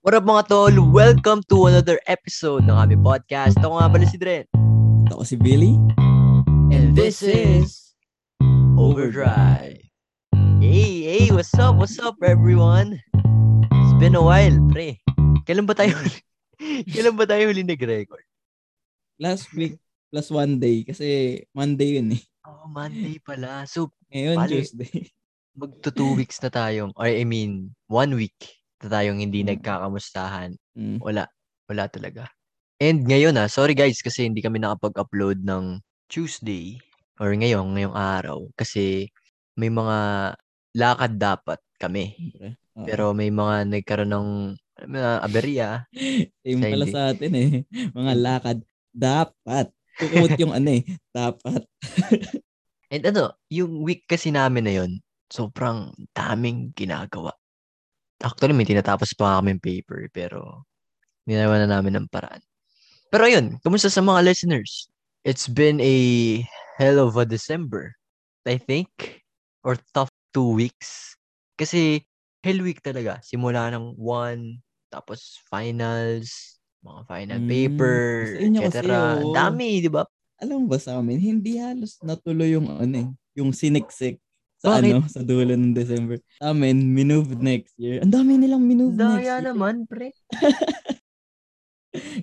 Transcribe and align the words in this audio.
What 0.00 0.16
up 0.16 0.24
mga 0.24 0.48
tol? 0.48 0.72
Welcome 0.96 1.44
to 1.52 1.68
another 1.68 2.00
episode 2.08 2.64
ng 2.64 2.72
aming 2.72 3.04
podcast. 3.04 3.60
Ako 3.60 3.76
nga 3.76 3.92
pala 3.92 4.08
si 4.08 4.16
Dren. 4.16 4.48
Ako 5.12 5.28
si 5.28 5.36
Billy. 5.36 5.76
And 6.72 6.96
this 6.96 7.20
is 7.20 7.92
Overdrive. 8.80 9.76
Hey, 10.56 11.04
hey, 11.04 11.28
what's 11.28 11.52
up? 11.60 11.76
What's 11.76 12.00
up 12.00 12.16
everyone? 12.24 12.96
It's 13.68 13.96
been 14.00 14.16
a 14.16 14.24
while, 14.24 14.56
pre. 14.72 14.96
Kailan 15.44 15.68
ba 15.68 15.76
tayo 15.76 15.92
Kailan 16.96 17.20
ba 17.20 17.28
tayo 17.28 17.52
huli 17.52 17.60
nag-record? 17.60 18.24
Last 19.20 19.52
week 19.52 19.76
plus 20.08 20.32
one 20.32 20.56
day 20.56 20.80
kasi 20.80 21.44
Monday 21.52 22.00
yun 22.00 22.16
eh. 22.16 22.24
Oh, 22.48 22.64
Monday 22.72 23.20
pala. 23.20 23.68
So, 23.68 23.92
Ngayon 24.08 24.36
Bali. 24.40 24.64
Tuesday. 24.64 25.12
magto 25.60 25.92
two 25.92 26.16
weeks 26.16 26.40
na 26.40 26.48
tayong, 26.48 26.96
or 26.96 27.04
I 27.04 27.28
mean, 27.28 27.76
one 27.84 28.16
week 28.16 28.59
tayong 28.88 29.20
hindi 29.20 29.44
Mm. 29.44 29.58
nagkakamustahan. 29.58 30.54
Mm. 30.78 30.98
Wala. 31.02 31.28
Wala 31.68 31.84
talaga. 31.90 32.30
And 32.80 33.04
ngayon 33.04 33.36
ah, 33.36 33.44
sorry 33.50 33.76
guys 33.76 34.00
kasi 34.00 34.24
hindi 34.24 34.40
kami 34.40 34.56
nakapag-upload 34.62 35.44
ng 35.44 35.84
Tuesday 36.08 36.80
or 37.20 37.36
ngayon, 37.36 37.76
ngayong 37.76 37.92
araw. 37.92 38.38
Kasi 38.56 39.12
may 39.60 39.68
mga 39.68 40.32
lakad 40.74 41.20
dapat 41.20 41.60
kami. 41.76 42.16
Siyempre. 42.16 42.56
Oo. 42.80 42.86
Pero 42.88 43.04
may 43.12 43.28
mga 43.28 43.68
nagkaroon 43.68 44.12
ng 44.14 44.28
mga 44.88 45.10
aberya. 45.20 45.68
Same 46.46 46.62
sa 46.64 46.68
pala 46.72 46.84
hindi. 46.88 46.94
sa 46.96 47.00
atin 47.12 47.32
eh. 47.36 47.50
Mga 47.92 48.12
lakad. 48.16 48.58
Dapat. 48.90 49.66
Kukut 50.00 50.32
yung 50.40 50.56
ano 50.56 50.80
eh. 50.80 50.82
Dapat. 51.12 51.62
And 52.94 53.02
ano, 53.06 53.36
yung 53.52 53.84
week 53.84 54.08
kasi 54.08 54.32
namin 54.32 54.64
na 54.66 54.74
yun, 54.82 54.90
sobrang 55.28 55.92
daming 56.10 56.72
ginagawa. 56.74 57.36
Actually, 58.20 58.52
may 58.52 58.68
tinatapos 58.68 59.16
pa 59.16 59.40
kami 59.40 59.56
paper, 59.56 60.12
pero 60.12 60.68
ninawa 61.24 61.64
na 61.64 61.80
namin 61.80 62.00
ng 62.00 62.08
paraan. 62.12 62.44
Pero 63.08 63.24
yun, 63.26 63.56
kumusta 63.64 63.88
sa 63.88 64.04
mga 64.04 64.22
listeners? 64.22 64.86
It's 65.24 65.48
been 65.48 65.80
a 65.80 65.96
hell 66.76 67.00
of 67.00 67.16
a 67.16 67.24
December, 67.24 67.96
I 68.44 68.56
think, 68.60 68.88
or 69.64 69.76
tough 69.96 70.12
two 70.32 70.52
weeks. 70.54 71.16
Kasi 71.56 72.04
hell 72.44 72.60
week 72.60 72.80
talaga. 72.80 73.20
Simula 73.24 73.72
ng 73.72 73.96
one, 73.96 74.60
tapos 74.88 75.40
finals, 75.48 76.60
mga 76.80 77.00
final 77.08 77.38
Mm, 77.40 77.48
paper, 77.48 77.98
etc. 78.40 78.76
Dami, 79.32 79.84
di 79.84 79.90
ba? 79.92 80.04
Alam 80.40 80.64
mo 80.64 80.72
ba 80.72 80.78
sa 80.80 80.96
amin, 80.96 81.20
hindi 81.20 81.60
halos 81.60 82.00
natuloy 82.00 82.56
yung 82.56 82.68
ano 82.68 82.96
eh. 82.96 83.08
Yung 83.36 83.52
siniksik 83.52 84.16
sa 84.60 84.76
Bakit? 84.76 84.92
ano, 84.92 85.08
sa 85.08 85.24
dulo 85.24 85.56
ng 85.56 85.72
December. 85.72 86.20
Amin, 86.38 86.92
minove 86.92 87.32
next 87.34 87.72
year. 87.80 88.04
Ang 88.04 88.12
dami 88.12 88.36
nilang 88.36 88.60
minove 88.60 88.92
next 88.92 89.00
Daya 89.00 89.40
year. 89.40 89.44
naman, 89.48 89.88
pre. 89.88 90.12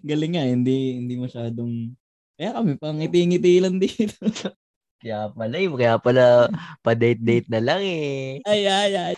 Galing 0.08 0.34
nga, 0.34 0.46
hindi 0.46 0.96
hindi 0.96 1.14
masyadong 1.18 1.92
kaya 2.38 2.54
kami 2.54 2.78
pang 2.78 2.96
ngiti-ngiti 2.96 3.58
lang 3.58 3.76
dito. 3.84 4.54
Kaya 4.98 5.30
pala, 5.30 5.56
eh, 5.58 5.70
kaya 5.70 5.96
pala 5.98 6.26
pa-date-date 6.80 7.50
na 7.50 7.60
lang 7.60 7.82
eh. 7.82 8.38
ay, 8.46 8.62
ay, 8.64 8.92
ay. 8.94 9.16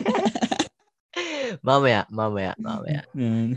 Mamaya, 1.68 2.08
mamaya, 2.10 2.54
mamaya. 2.56 3.04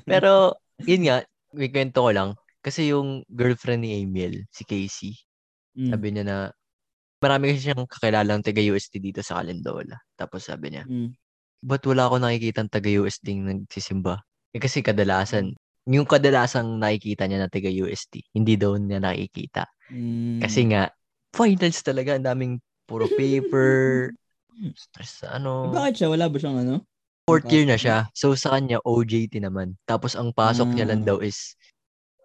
Pero, 0.02 0.56
yun 0.82 1.06
nga, 1.06 1.22
may 1.52 1.68
kwento 1.68 2.02
ko 2.02 2.10
lang. 2.10 2.30
Kasi 2.58 2.90
yung 2.90 3.22
girlfriend 3.28 3.84
ni 3.84 4.02
Emil, 4.02 4.42
si 4.50 4.62
Casey, 4.64 5.14
Mm. 5.72 5.88
sabi 5.88 6.06
niya 6.12 6.24
na 6.28 6.36
marami 7.22 7.54
kasi 7.54 7.70
siyang 7.70 7.86
kakilalang 7.86 8.42
taga-UST 8.42 8.98
dito 8.98 9.22
sa 9.22 9.38
Calindola. 9.38 9.94
Tapos 10.18 10.42
sabi 10.42 10.74
niya, 10.74 10.84
Mm. 10.84 11.14
ba't 11.62 11.82
wala 11.86 12.10
ako 12.10 12.18
nakikita 12.18 12.66
taga-UST 12.66 13.22
yung 13.30 13.46
nagsisimba? 13.62 14.18
Eh, 14.50 14.58
kasi 14.58 14.82
kadalasan, 14.82 15.54
yung 15.86 16.04
kadalasang 16.04 16.76
nakikita 16.76 17.30
niya 17.30 17.46
na 17.46 17.48
taga-UST, 17.48 18.34
hindi 18.34 18.58
daw 18.58 18.74
niya 18.74 18.98
nakikita. 18.98 19.70
Mm. 19.88 20.42
Kasi 20.42 20.66
nga, 20.68 20.90
finals 21.30 21.78
talaga, 21.80 22.18
ang 22.18 22.26
daming 22.26 22.54
puro 22.84 23.06
paper, 23.18 24.10
stress 24.74 25.24
sa 25.24 25.38
ano. 25.38 25.70
Bakit 25.72 25.94
siya? 25.96 26.08
Wala 26.10 26.26
ba 26.28 26.36
siyang 26.36 26.58
ano? 26.60 26.84
Fourth 27.22 27.46
year 27.54 27.62
na 27.64 27.78
siya. 27.78 28.10
So, 28.18 28.34
sa 28.34 28.58
kanya, 28.58 28.82
OJT 28.82 29.38
naman. 29.38 29.78
Tapos, 29.86 30.18
ang 30.18 30.34
pasok 30.34 30.74
niya 30.74 30.90
lang 30.90 31.06
Ah. 31.06 31.14
daw 31.14 31.18
is 31.22 31.54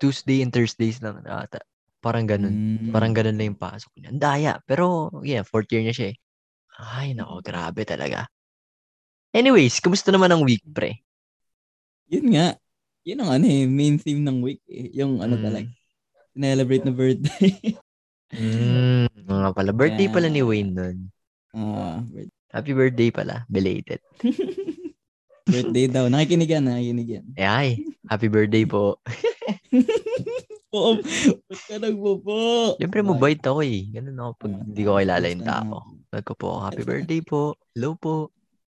Tuesday 0.02 0.42
and 0.42 0.50
Thursdays 0.50 0.98
lang 1.06 1.22
ata. 1.24 1.62
Parang 1.98 2.26
ganun. 2.30 2.54
Mm. 2.54 2.90
Parang 2.94 3.12
ganun 3.12 3.36
lang 3.36 3.48
yung 3.54 3.60
pasok 3.60 3.92
niya. 3.98 4.10
Ang 4.14 4.22
daya. 4.22 4.54
Pero, 4.64 5.10
yeah, 5.22 5.42
fourth 5.42 5.68
year 5.74 5.82
niya 5.82 5.96
siya 5.96 6.08
eh. 6.14 6.18
Ay, 6.78 7.18
nako, 7.18 7.42
grabe 7.42 7.82
talaga. 7.84 8.30
Anyways, 9.34 9.82
kumusta 9.82 10.14
naman 10.14 10.30
ang 10.30 10.46
week, 10.46 10.62
pre? 10.70 11.02
Yun 12.08 12.38
nga. 12.38 12.54
Yun 13.02 13.20
ang 13.24 13.32
ano 13.40 13.46
eh, 13.48 13.66
main 13.66 13.98
theme 13.98 14.22
ng 14.22 14.40
week 14.40 14.62
eh. 14.70 14.94
Yung 14.94 15.20
ano 15.20 15.36
Mm. 15.36 15.44
talaga. 15.44 15.70
Celebrate 16.38 16.86
na 16.86 16.94
birthday. 16.94 17.52
Mm, 18.28 19.08
nga 19.26 19.52
pala. 19.56 19.72
Birthday 19.74 20.08
pala 20.12 20.28
ni 20.30 20.44
Yeah. 20.44 20.50
Wayne 20.52 20.72
nun. 20.76 20.98
Birth- 22.12 22.36
Happy 22.54 22.72
birthday 22.72 23.10
pala. 23.10 23.44
Belated. 23.50 24.00
birthday 25.52 25.88
daw. 25.88 26.06
Nakikinig 26.08 26.52
yan, 26.52 26.64
nakikinig 26.68 27.10
yan. 27.10 27.26
Ay, 27.36 27.82
happy 28.06 28.28
birthday 28.28 28.64
po. 28.64 29.00
Oo, 30.78 30.92
ba't 31.48 31.62
ka 31.66 31.76
nagpo-po? 31.78 32.38
Siyempre, 32.78 33.02
mabait 33.02 33.42
ako 33.42 33.60
eh. 33.62 33.90
Ganun 33.90 34.18
ako 34.18 34.32
pag 34.38 34.52
Ah, 34.54 34.62
hindi 34.62 34.82
ko 34.82 34.92
kilala 34.96 35.26
yung 35.28 35.44
tao. 35.44 35.66
na- 35.66 35.96
Nagko 36.08 36.34
po 36.34 36.48
happy 36.62 36.84
birthday 36.84 37.22
po. 37.22 37.58
Hello 37.74 37.98
po. 37.98 38.30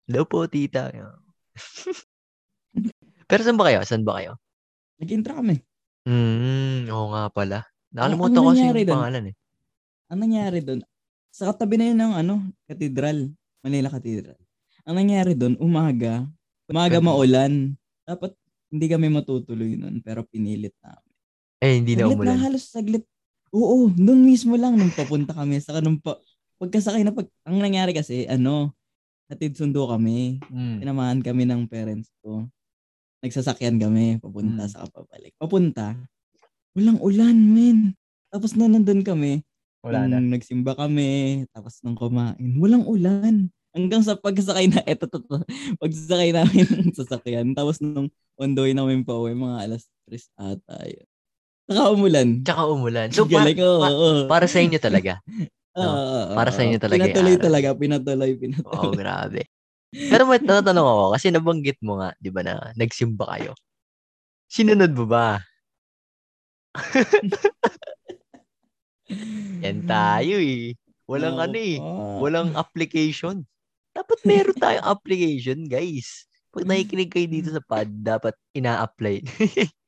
Hello 0.08 0.24
po, 0.24 0.48
tita. 0.48 0.88
Pero 3.28 3.40
saan 3.44 3.54
ba 3.54 3.70
kayo? 3.70 3.80
Saan 3.84 4.02
ba 4.02 4.18
kayo? 4.18 4.34
Nag-intra 4.98 5.38
kami. 5.38 5.60
Hmm, 6.04 6.88
oo 6.88 7.06
nga 7.12 7.28
pala. 7.30 7.58
Ano- 7.92 8.16
Nakalimutan 8.16 8.32
ano 8.32 8.40
ko 8.40 8.50
kasi 8.50 8.62
yung 8.62 8.90
pangalan 8.90 9.24
eh. 9.30 9.34
Ang 10.10 10.20
nangyari 10.20 10.58
doon, 10.58 10.80
sa 11.30 11.54
katabi 11.54 11.78
na 11.78 11.84
yun 11.86 11.98
ng 12.00 12.14
ano, 12.16 12.34
katedral. 12.66 13.30
Manila 13.60 13.92
Cathedral. 13.92 14.40
Ang 14.88 14.96
nangyari 14.96 15.36
doon, 15.36 15.54
umaga, 15.60 16.24
umaga 16.64 16.96
maulan. 16.98 17.76
Dapat 18.02 18.32
hindi 18.72 18.86
kami 18.88 19.12
matutuloy 19.12 19.76
nun, 19.76 20.00
pero 20.00 20.24
pinilit 20.24 20.72
namin. 20.80 21.09
Eh, 21.60 21.76
hindi 21.76 21.92
na 21.92 22.08
Saglit 22.08 22.16
umulan. 22.16 22.28
na, 22.32 22.40
halos 22.40 22.64
saglit. 22.66 23.04
Oo, 23.52 23.92
doon 23.92 24.20
mismo 24.24 24.56
lang 24.56 24.80
nung 24.80 24.88
papunta 24.90 25.36
kami. 25.36 25.60
Saka 25.60 25.84
nung 25.84 26.00
pa, 26.00 26.16
pagkasakay 26.56 27.04
na 27.04 27.12
pag, 27.12 27.28
ang 27.44 27.60
nangyari 27.60 27.92
kasi, 27.92 28.24
ano, 28.24 28.72
hatid 29.28 29.56
sundo 29.56 29.84
kami. 29.84 30.40
Hmm. 30.48 30.80
Pinamahan 30.80 31.20
kami 31.20 31.44
ng 31.44 31.68
parents 31.68 32.08
ko. 32.24 32.48
Nagsasakyan 33.20 33.76
kami, 33.76 34.16
papunta 34.16 34.64
Mm. 34.64 34.70
sa 34.72 34.88
papalik. 34.88 35.36
Papunta, 35.36 35.92
walang 36.72 36.96
ulan, 37.04 37.36
men. 37.36 37.92
Tapos 38.32 38.56
na 38.56 38.64
nandun 38.64 39.04
kami, 39.04 39.44
Wala 39.84 40.08
na. 40.08 40.16
nung 40.16 40.32
nagsimba 40.32 40.72
kami, 40.72 41.44
tapos 41.52 41.84
nung 41.84 41.98
kumain, 42.00 42.36
walang 42.56 42.88
ulan. 42.88 43.52
Hanggang 43.76 44.00
sa 44.00 44.16
pagsakay 44.16 44.72
na, 44.72 44.80
eto 44.88 45.04
to, 45.04 45.20
to, 45.20 45.36
pagsakay 45.76 46.32
namin 46.32 46.64
ng 46.88 46.96
sasakyan, 46.96 47.52
tapos 47.52 47.82
nung 47.84 48.08
on 48.40 48.56
the 48.56 48.62
way 48.64 48.72
namin 48.72 49.04
pa 49.04 49.12
uwi, 49.12 49.36
mga 49.36 49.68
alas 49.68 49.84
3 50.08 50.24
ata 50.38 50.80
yun. 50.88 51.06
Saka 51.70 51.94
umulan. 51.94 52.42
Tsaka 52.42 52.62
umulan. 52.66 53.08
So, 53.14 53.30
pa- 53.30 53.46
Galing, 53.46 53.62
pa- 53.62 53.94
oo. 53.94 54.26
para 54.26 54.50
sa 54.50 54.58
inyo 54.58 54.78
talaga. 54.82 55.22
Oo, 55.78 55.86
oo, 55.86 56.34
para 56.34 56.50
sa 56.50 56.66
inyo 56.66 56.82
talaga 56.82 57.06
Pinatuloy 57.06 57.38
araw. 57.38 57.44
talaga, 57.46 57.68
pinatuloy, 57.78 58.30
pinatuloy. 58.34 58.74
Oo, 58.74 58.90
grabe. 58.90 59.46
Pero 59.94 60.26
may 60.26 60.42
tatanong 60.42 60.82
ako, 60.82 61.04
kasi 61.14 61.30
nabanggit 61.30 61.78
mo 61.78 62.02
nga, 62.02 62.10
di 62.18 62.26
ba 62.34 62.42
na, 62.42 62.74
nagsimba 62.74 63.22
kayo. 63.30 63.54
Sinunod 64.50 64.90
mo 64.90 65.06
ba? 65.06 65.38
Yan 69.62 69.86
tayo 69.86 70.42
eh. 70.42 70.74
Walang 71.06 71.38
Oo 71.38 71.42
ano 71.46 71.58
eh. 71.58 71.78
pa. 71.78 72.18
Walang 72.18 72.50
application. 72.58 73.46
Dapat 73.94 74.18
meron 74.26 74.58
tayong 74.58 74.86
application, 74.86 75.66
guys. 75.70 76.26
Pag 76.50 76.66
nakikinig 76.66 77.10
kayo 77.10 77.26
dito 77.30 77.50
sa 77.50 77.62
pod, 77.62 77.86
dapat 77.90 78.34
ina-apply. 78.54 79.22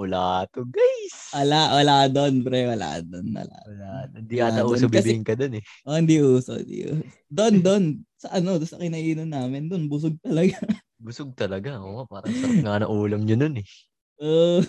Wala 0.00 0.48
to, 0.56 0.64
guys. 0.64 1.12
Wala, 1.36 1.76
wala 1.76 1.94
doon, 2.08 2.40
pre, 2.40 2.64
wala 2.64 3.04
doon, 3.04 3.36
wala. 3.36 3.56
Wala. 3.68 3.88
Hindi 4.16 4.40
ata 4.40 4.64
uso 4.64 4.88
bibing 4.88 5.20
ka 5.20 5.36
dun 5.36 5.60
eh. 5.60 5.64
Oh, 5.84 5.92
hindi 5.92 6.24
uso, 6.24 6.56
hindi 6.56 6.88
uso. 6.88 7.04
Doon, 7.28 7.54
doon. 7.60 7.84
Sa 8.16 8.32
ano, 8.32 8.56
doon 8.56 8.70
sa 8.70 8.80
kinainan 8.80 9.28
namin, 9.28 9.68
doon, 9.68 9.92
busog 9.92 10.16
talaga. 10.24 10.56
Busog 11.00 11.32
talaga. 11.32 11.80
Oo, 11.80 12.04
parang 12.04 12.28
sarap 12.28 12.60
nga 12.60 12.80
ng 12.84 12.92
ulam 12.92 13.24
nyo 13.24 13.36
nun 13.36 13.60
eh. 13.60 13.66
Oh, 14.20 14.60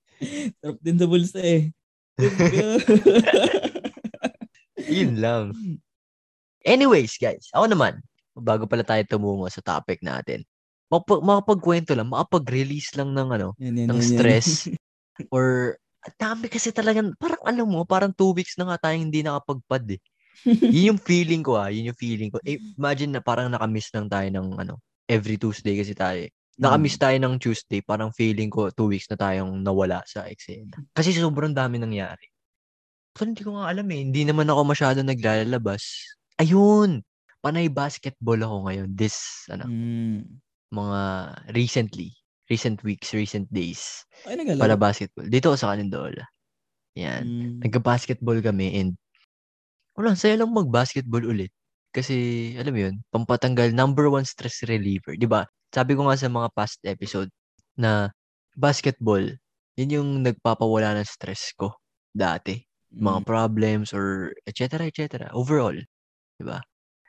sarap 0.60 0.78
din 0.80 0.96
sa 0.96 1.08
bulsa 1.08 1.40
eh. 1.40 1.72
Yun 4.96 5.20
lang. 5.20 5.52
Anyways, 6.64 7.16
guys, 7.20 7.52
ako 7.52 7.68
naman, 7.68 8.00
bago 8.32 8.68
pala 8.68 8.84
tayo 8.84 9.00
tumungo 9.08 9.48
sa 9.48 9.64
topic 9.64 10.04
natin, 10.04 10.44
makapag, 10.90 11.22
makapagkwento 11.22 11.92
lang, 11.94 12.10
makapag-release 12.10 12.98
lang 12.98 13.14
ng 13.14 13.28
ano, 13.38 13.48
yan, 13.62 13.78
yan, 13.78 13.88
ng 13.88 13.98
yan, 13.98 14.04
yan. 14.04 14.18
stress 14.18 14.48
or 15.34 15.76
ang 16.00 16.16
dami 16.16 16.46
kasi 16.48 16.72
talagang 16.72 17.14
parang 17.16 17.40
alam 17.46 17.68
mo, 17.68 17.86
parang 17.86 18.10
two 18.10 18.32
weeks 18.34 18.58
na 18.58 18.66
nga 18.72 18.90
tayong 18.90 19.08
hindi 19.08 19.22
nakapagpad 19.22 19.96
eh. 19.96 20.00
yun 20.72 20.96
yung 20.96 21.00
feeling 21.00 21.44
ko 21.44 21.60
ah, 21.60 21.68
yun 21.68 21.92
yung 21.92 22.00
feeling 22.00 22.32
ko. 22.32 22.40
Eh, 22.42 22.58
imagine 22.76 23.12
na 23.14 23.22
parang 23.22 23.52
nakamiss 23.52 23.92
lang 23.92 24.08
tayo 24.08 24.26
ng 24.32 24.56
ano, 24.58 24.80
every 25.06 25.36
Tuesday 25.36 25.76
kasi 25.76 25.92
tayo. 25.92 26.26
eh. 26.26 26.32
nakamiss 26.60 26.96
tayo 27.00 27.16
ng 27.16 27.36
Tuesday, 27.40 27.80
parang 27.80 28.12
feeling 28.12 28.48
ko 28.48 28.68
two 28.72 28.88
weeks 28.88 29.08
na 29.08 29.16
tayong 29.16 29.60
nawala 29.64 30.04
sa 30.04 30.28
eksena. 30.28 30.76
Kasi 30.92 31.12
sobrang 31.16 31.52
dami 31.52 31.80
nangyari. 31.80 32.28
So, 33.16 33.26
hindi 33.26 33.42
ko 33.42 33.58
nga 33.58 33.68
alam 33.68 33.88
eh. 33.90 34.00
Hindi 34.06 34.22
naman 34.24 34.48
ako 34.48 34.60
masyado 34.70 34.98
naglalabas. 35.02 35.82
Ayun! 36.40 37.02
Panay 37.40 37.68
basketball 37.72 38.38
ako 38.40 38.56
ngayon. 38.68 38.88
This, 38.92 39.44
ano, 39.48 39.68
Mm. 39.68 40.40
Mga 40.72 41.00
recently. 41.54 42.14
Recent 42.50 42.82
weeks, 42.82 43.14
recent 43.14 43.46
days. 43.54 44.02
Ay. 44.26 44.34
Para 44.58 44.74
basketball. 44.74 45.30
Dito 45.30 45.54
sa 45.54 45.70
Canindola. 45.70 46.26
Yan. 46.98 47.22
Mm. 47.22 47.56
Nagka-basketball 47.62 48.42
kami 48.42 48.74
and 48.74 48.98
wala, 49.94 50.18
saya 50.18 50.34
lang 50.34 50.50
mag-basketball 50.50 51.22
ulit. 51.22 51.54
Kasi, 51.94 52.50
alam 52.58 52.74
mo 52.74 52.80
yun, 52.90 52.94
pampatanggal 53.14 53.70
number 53.70 54.10
one 54.10 54.26
stress 54.26 54.66
reliever. 54.66 55.14
Di 55.14 55.30
ba? 55.30 55.46
Sabi 55.70 55.94
ko 55.94 56.10
nga 56.10 56.18
sa 56.18 56.26
mga 56.26 56.50
past 56.54 56.82
episode 56.82 57.30
na 57.78 58.10
basketball, 58.58 59.22
yun 59.78 59.94
yung 59.94 60.10
nagpapawala 60.26 60.98
ng 60.98 61.06
stress 61.06 61.54
ko 61.54 61.70
dati. 62.10 62.58
Mga 62.90 63.22
Mm. 63.22 63.26
problems 63.26 63.94
or 63.94 64.34
et 64.50 64.58
cetera, 64.58 64.82
et 64.90 64.94
cetera. 64.98 65.30
Overall. 65.30 65.78
Di 66.34 66.42
ba? 66.42 66.58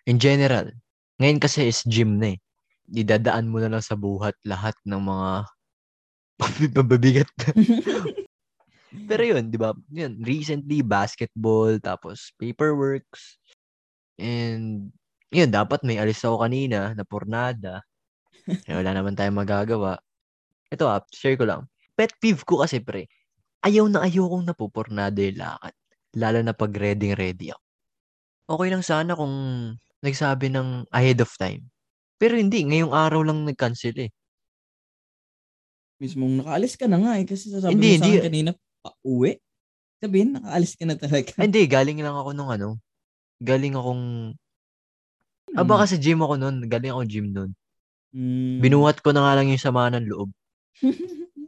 In 0.05 0.21
general. 0.21 0.69
Ngayon 1.17 1.41
kasi 1.41 1.65
is 1.65 1.81
gym 1.89 2.21
na 2.21 2.37
eh. 2.37 2.39
Idadaan 2.89 3.51
mo 3.51 3.61
na 3.61 3.69
lang 3.77 3.83
sa 3.85 3.93
buhat 3.93 4.33
lahat 4.47 4.73
ng 4.87 5.01
mga 5.01 5.29
mabibigat 6.81 7.29
Pero 9.09 9.23
yun, 9.23 9.47
di 9.47 9.55
ba? 9.55 9.71
Yun, 9.87 10.19
recently, 10.19 10.83
basketball, 10.83 11.79
tapos 11.79 12.35
paperworks. 12.35 13.39
And, 14.19 14.91
yun, 15.31 15.47
dapat 15.47 15.87
may 15.87 15.95
alis 15.95 16.19
ako 16.27 16.43
kanina 16.43 16.91
na 16.91 17.07
pornada. 17.07 17.87
Eh, 18.67 18.75
wala 18.75 18.91
naman 18.91 19.15
tayong 19.15 19.39
magagawa. 19.39 19.95
Ito 20.67 20.91
ah, 20.91 20.99
share 21.15 21.39
ko 21.39 21.47
lang. 21.47 21.71
Pet 21.95 22.11
peeve 22.19 22.43
ko 22.43 22.59
kasi, 22.59 22.83
pre. 22.83 23.07
Ayaw 23.63 23.87
na 23.87 24.03
ayaw 24.03 24.27
kong 24.27 24.45
napupornada 24.51 25.23
yung 25.23 25.39
lakad. 25.39 25.75
Lalo 26.19 26.39
na 26.43 26.51
pag 26.51 26.75
ready-ready 26.75 27.55
ako. 27.55 27.63
Okay 28.51 28.67
lang 28.67 28.83
sana 28.83 29.15
kung 29.15 29.35
nagsabi 30.03 30.51
ng 30.51 30.91
ahead 30.91 31.23
of 31.23 31.31
time. 31.39 31.70
Pero 32.21 32.37
hindi, 32.37 32.61
ngayong 32.61 32.93
araw 32.93 33.25
lang 33.25 33.49
nag-cancel 33.49 33.97
eh. 33.97 34.13
Mismong 35.97 36.45
nakaalis 36.45 36.77
ka 36.77 36.85
na 36.85 37.01
nga 37.01 37.17
eh. 37.17 37.25
Kasi 37.25 37.49
sasabi 37.49 37.73
Hindi, 37.73 37.89
mo 37.89 37.97
sa 37.97 37.97
hindi. 37.97 38.11
akin 38.13 38.27
kanina, 38.29 38.51
pa-uwi. 38.85 39.31
Sabihin, 40.01 40.29
nakaalis 40.37 40.73
ka 40.77 40.83
na 40.85 40.95
talaga. 41.01 41.33
Ah, 41.41 41.45
Hindi, 41.49 41.61
galing 41.65 41.97
lang 41.97 42.13
ako 42.13 42.29
nung 42.37 42.53
ano. 42.53 42.77
Galing 43.41 43.73
akong... 43.73 44.03
Ah, 45.57 45.65
Hmm. 45.65 45.69
baka 45.69 45.83
sa 45.89 45.97
gym 45.97 46.21
ako 46.21 46.37
nun. 46.37 46.57
Galing 46.69 46.93
ako 46.93 47.01
gym 47.09 47.27
nun. 47.33 47.51
Mm. 48.13 48.59
Binuhat 48.63 49.01
ko 49.03 49.11
na 49.11 49.25
nga 49.25 49.35
lang 49.35 49.49
yung 49.49 49.59
sama 49.59 49.89
ng 49.91 50.05
loob. 50.07 50.29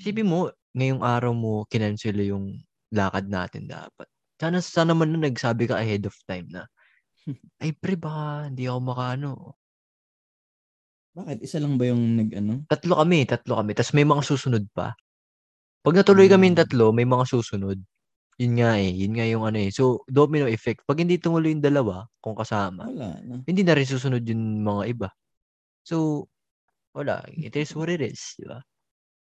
Isipin 0.00 0.26
mo, 0.26 0.50
ngayong 0.74 1.02
araw 1.02 1.30
mo, 1.34 1.66
kinansel 1.70 2.18
yung 2.24 2.58
lakad 2.94 3.26
natin 3.30 3.66
dapat. 3.70 4.06
Sana, 4.38 4.62
sana 4.62 4.94
man 4.94 5.14
na 5.14 5.26
nagsabi 5.30 5.66
ka 5.66 5.78
ahead 5.78 6.06
of 6.06 6.14
time 6.26 6.46
na, 6.50 6.66
ay 7.62 7.74
pre, 7.74 7.98
baka 7.98 8.50
hindi 8.50 8.66
ako 8.70 8.80
makaano. 8.82 9.30
Bakit? 11.18 11.42
Isa 11.42 11.58
lang 11.58 11.74
ba 11.74 11.90
yung 11.90 12.14
nag-ano? 12.14 12.62
Tatlo 12.70 12.94
kami, 13.02 13.26
tatlo 13.26 13.58
kami. 13.58 13.74
Tapos 13.74 13.90
may 13.90 14.06
mga 14.06 14.22
susunod 14.22 14.64
pa. 14.70 14.94
Pag 15.82 15.98
natuloy 15.98 16.30
kami 16.30 16.54
yung 16.54 16.58
Hmm. 16.58 16.62
tatlo, 16.62 16.84
may 16.94 17.02
mga 17.08 17.24
susunod. 17.26 17.78
Yun 18.38 18.52
nga 18.62 18.78
eh. 18.78 18.94
Yun 18.94 19.12
nga 19.18 19.26
yung 19.26 19.42
ano 19.42 19.58
eh. 19.58 19.70
So, 19.74 20.06
domino 20.06 20.46
effect. 20.46 20.86
Pag 20.86 21.02
hindi 21.02 21.18
tumuloy 21.18 21.50
yung 21.50 21.64
dalawa, 21.64 22.06
kung 22.22 22.38
kasama, 22.38 22.86
Wala 22.86 23.18
na. 23.26 23.42
hindi 23.42 23.66
na 23.66 23.74
rin 23.74 23.82
susunod 23.82 24.22
yung 24.22 24.62
mga 24.62 24.82
iba. 24.94 25.08
So, 25.82 26.26
wala. 26.94 27.26
It 27.34 27.58
is 27.58 27.74
what 27.74 27.90
it 27.90 27.98
is, 28.02 28.38
di 28.38 28.46
ba? 28.46 28.62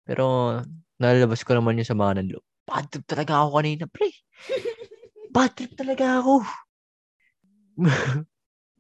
Pero, 0.10 0.58
nalalabas 0.98 1.46
ko 1.46 1.54
naman 1.54 1.78
yung 1.78 1.90
sama 1.90 2.18
ng 2.18 2.34
loob. 2.34 2.46
Bad 2.66 2.90
trip 2.90 3.06
talaga 3.06 3.46
ako 3.46 3.50
kanina, 3.62 3.86
pre. 3.86 4.10
Bad 5.36 5.52
trip 5.54 5.74
talaga 5.78 6.22
ako. 6.26 6.42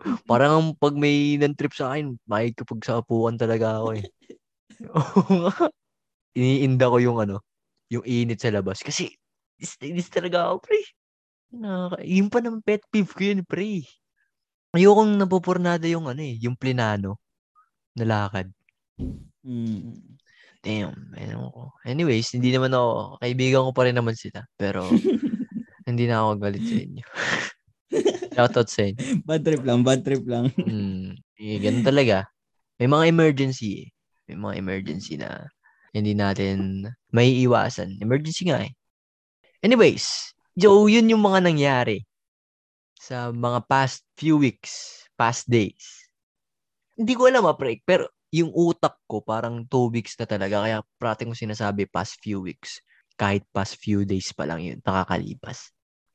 Parang 0.29 0.51
ang 0.51 0.67
pag 0.75 0.94
may 0.95 1.39
nan-trip 1.39 1.73
sa 1.73 1.95
akin, 1.95 2.19
makikipag 2.27 2.81
sa 2.83 3.00
upuan 3.00 3.39
talaga 3.39 3.79
ako 3.79 4.00
eh. 4.00 4.03
Iniinda 6.39 6.91
ko 6.91 6.97
yung 7.00 7.17
ano, 7.23 7.39
yung 7.88 8.03
init 8.03 8.41
sa 8.41 8.51
labas. 8.51 8.83
Kasi, 8.83 9.11
this 9.59 10.09
talaga 10.11 10.51
ako, 10.51 10.65
pre. 10.65 10.79
Nakaka- 11.53 12.03
yun 12.03 12.27
pa 12.33 12.39
naman 12.41 12.59
pet 12.65 12.81
peeve 12.89 13.11
ko 13.13 13.21
yun, 13.21 13.41
pre. 13.45 13.85
Ayokong 14.73 15.21
napupurnada 15.21 15.85
yung 15.85 16.09
ano 16.09 16.21
eh, 16.25 16.35
yung 16.41 16.57
plinano 16.57 17.21
na 17.94 18.03
lakad. 18.09 18.50
Mm. 19.45 20.17
Damn, 20.63 20.95
ayun 21.19 21.51
ko. 21.51 21.75
Anyways, 21.83 22.31
hindi 22.31 22.50
naman 22.50 22.71
ako, 22.71 23.19
kaibigan 23.19 23.67
ko 23.67 23.71
pa 23.75 23.83
rin 23.85 24.00
naman 24.00 24.15
sila. 24.15 24.47
Pero, 24.55 24.88
hindi 25.88 26.07
na 26.07 26.23
ako 26.23 26.31
galit 26.39 26.63
sa 26.63 26.77
inyo. 26.79 27.05
Shoutout 28.33 28.69
sa 28.69 28.81
inyo. 28.89 28.97
Bad 29.29 29.41
trip 29.45 29.63
lang, 29.63 29.79
bad 29.85 30.01
trip 30.01 30.23
lang. 30.25 30.49
Hmm, 30.67 31.13
eh, 31.37 31.57
ganun 31.61 31.85
talaga. 31.85 32.25
May 32.81 32.89
mga 32.89 33.05
emergency 33.13 33.85
eh. 33.85 33.87
May 34.27 34.37
mga 34.39 34.53
emergency 34.57 35.13
na 35.19 35.45
hindi 35.93 36.17
natin 36.17 36.89
may 37.13 37.29
iwasan. 37.45 38.01
Emergency 38.01 38.49
nga 38.49 38.65
eh. 38.65 38.73
Anyways, 39.61 40.33
Joe, 40.57 40.89
yun 40.89 41.07
yung 41.13 41.21
mga 41.21 41.45
nangyari 41.45 42.01
sa 42.97 43.29
mga 43.29 43.67
past 43.69 44.01
few 44.17 44.39
weeks, 44.39 45.05
past 45.19 45.45
days. 45.45 46.09
Hindi 46.97 47.13
ko 47.13 47.29
alam 47.29 47.45
ah, 47.45 47.57
pre, 47.57 47.81
pero 47.85 48.09
yung 48.33 48.49
utak 48.49 48.97
ko 49.05 49.21
parang 49.21 49.61
two 49.69 49.93
weeks 49.93 50.17
na 50.17 50.25
talaga. 50.25 50.65
Kaya 50.65 50.81
prating 50.97 51.29
ko 51.29 51.35
sinasabi 51.37 51.85
past 51.85 52.17
few 52.23 52.41
weeks. 52.41 52.81
Kahit 53.13 53.45
past 53.53 53.77
few 53.77 54.01
days 54.09 54.33
pa 54.33 54.49
lang 54.49 54.65
yun, 54.65 54.81
nakakalipas. 54.81 55.69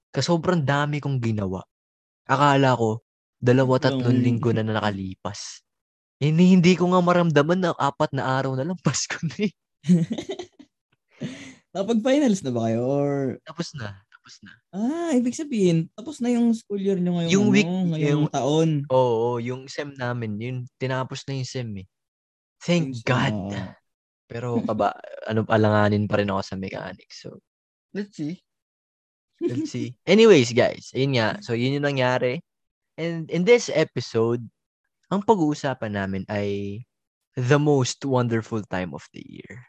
Kasi 0.09 0.27
sobrang 0.27 0.61
dami 0.61 0.99
kong 0.99 1.19
ginawa. 1.19 1.61
Akala 2.25 2.73
ko, 2.75 3.05
dalawa, 3.37 3.77
tatlong 3.79 4.19
linggo 4.19 4.51
na 4.51 4.63
na 4.63 4.77
nakalipas. 4.77 5.61
Hindi, 6.19 6.53
hindi 6.53 6.73
ko 6.75 6.91
nga 6.91 7.01
maramdaman 7.01 7.61
na 7.61 7.71
apat 7.73 8.11
na 8.11 8.27
araw 8.27 8.53
na 8.53 8.67
lang 8.67 8.79
Pasko 8.87 9.17
na 9.23 9.37
eh. 9.39 9.53
Tapos 11.69 12.01
finals 12.01 12.41
na 12.43 12.51
ba 12.51 12.61
kayo? 12.67 12.81
Or, 12.83 13.13
Tapos 13.45 13.71
na. 13.77 13.95
Tapos 14.09 14.35
na. 14.43 14.53
ah, 14.75 15.13
ibig 15.15 15.33
sabihin, 15.33 15.89
tapos 15.95 16.21
na 16.21 16.29
yung 16.29 16.53
school 16.53 16.77
year 16.77 16.99
nyo 16.99 17.17
ngayong, 17.17 17.33
Yung 17.33 17.47
ano, 17.47 17.55
week- 17.55 17.71
ngayong 17.95 18.05
yung- 18.05 18.29
taon. 18.29 18.71
Oo, 18.91 19.39
yung 19.39 19.63
SEM 19.65 19.95
namin, 19.95 20.37
yun, 20.37 20.57
tinapos 20.77 21.25
na 21.25 21.39
yung 21.39 21.49
SEM 21.49 21.71
eh. 21.81 21.87
Thank 22.61 22.93
Yung- 22.93 23.05
God. 23.05 23.37
ah, 23.55 23.73
Pero 24.29 24.61
kaba, 24.61 24.93
ano, 25.25 25.49
alanganin 25.49 26.05
pa 26.05 26.21
rin 26.21 26.29
ako 26.29 26.43
sa 26.43 26.57
mechanics. 26.57 27.25
So, 27.25 27.41
let's 27.97 28.13
see. 28.13 28.37
Let's 29.39 29.71
see. 29.71 29.95
Anyways, 30.03 30.51
guys, 30.51 30.91
ayun 30.93 31.15
nga. 31.15 31.39
So, 31.41 31.55
yun 31.55 31.79
yung 31.79 31.87
nangyari. 31.87 32.43
And 32.99 33.31
in 33.31 33.47
this 33.47 33.71
episode, 33.71 34.43
ang 35.09 35.23
pag-uusapan 35.23 35.95
namin 35.95 36.23
ay 36.27 36.83
the 37.39 37.57
most 37.57 38.03
wonderful 38.03 38.61
time 38.67 38.91
of 38.93 39.07
the 39.15 39.23
year. 39.23 39.63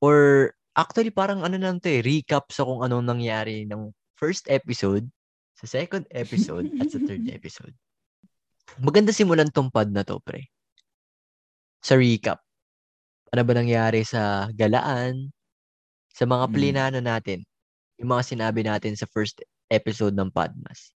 Or, 0.00 0.50
actually, 0.72 1.12
parang 1.12 1.44
ano 1.44 1.60
lang 1.60 1.78
to 1.84 1.92
eh, 1.92 2.00
recap 2.00 2.48
sa 2.48 2.64
kung 2.64 2.80
anong 2.80 3.04
nangyari 3.04 3.68
ng 3.68 3.92
first 4.16 4.48
episode, 4.48 5.04
sa 5.60 5.68
second 5.68 6.08
episode, 6.10 6.72
at 6.80 6.88
sa 6.88 6.98
third 6.98 7.28
episode. 7.36 7.76
Maganda 8.80 9.12
simulan 9.12 9.52
tong 9.52 9.68
pod 9.68 9.92
na 9.92 10.02
to, 10.02 10.16
pre. 10.24 10.48
Sa 11.84 12.00
recap. 12.00 12.40
Ano 13.28 13.42
ba 13.44 13.52
nangyari 13.52 14.08
sa 14.08 14.48
galaan, 14.56 15.28
sa 16.08 16.24
mga 16.24 16.48
Mm. 16.48 16.52
plinano 16.52 16.98
natin, 17.04 17.44
yung 18.02 18.10
mga 18.18 18.26
sinabi 18.34 18.66
natin 18.66 18.98
sa 18.98 19.06
first 19.06 19.38
episode 19.70 20.18
ng 20.18 20.34
Podmas. 20.34 20.90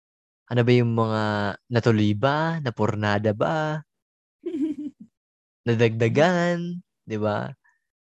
Ano 0.47 0.63
ba 0.63 0.71
yung 0.71 0.95
mga 0.95 1.23
natuloy 1.67 2.15
ba? 2.15 2.63
Napurnada 2.63 3.35
ba? 3.35 3.83
Nadagdagan? 5.67 6.79
Di 7.03 7.19
ba? 7.19 7.51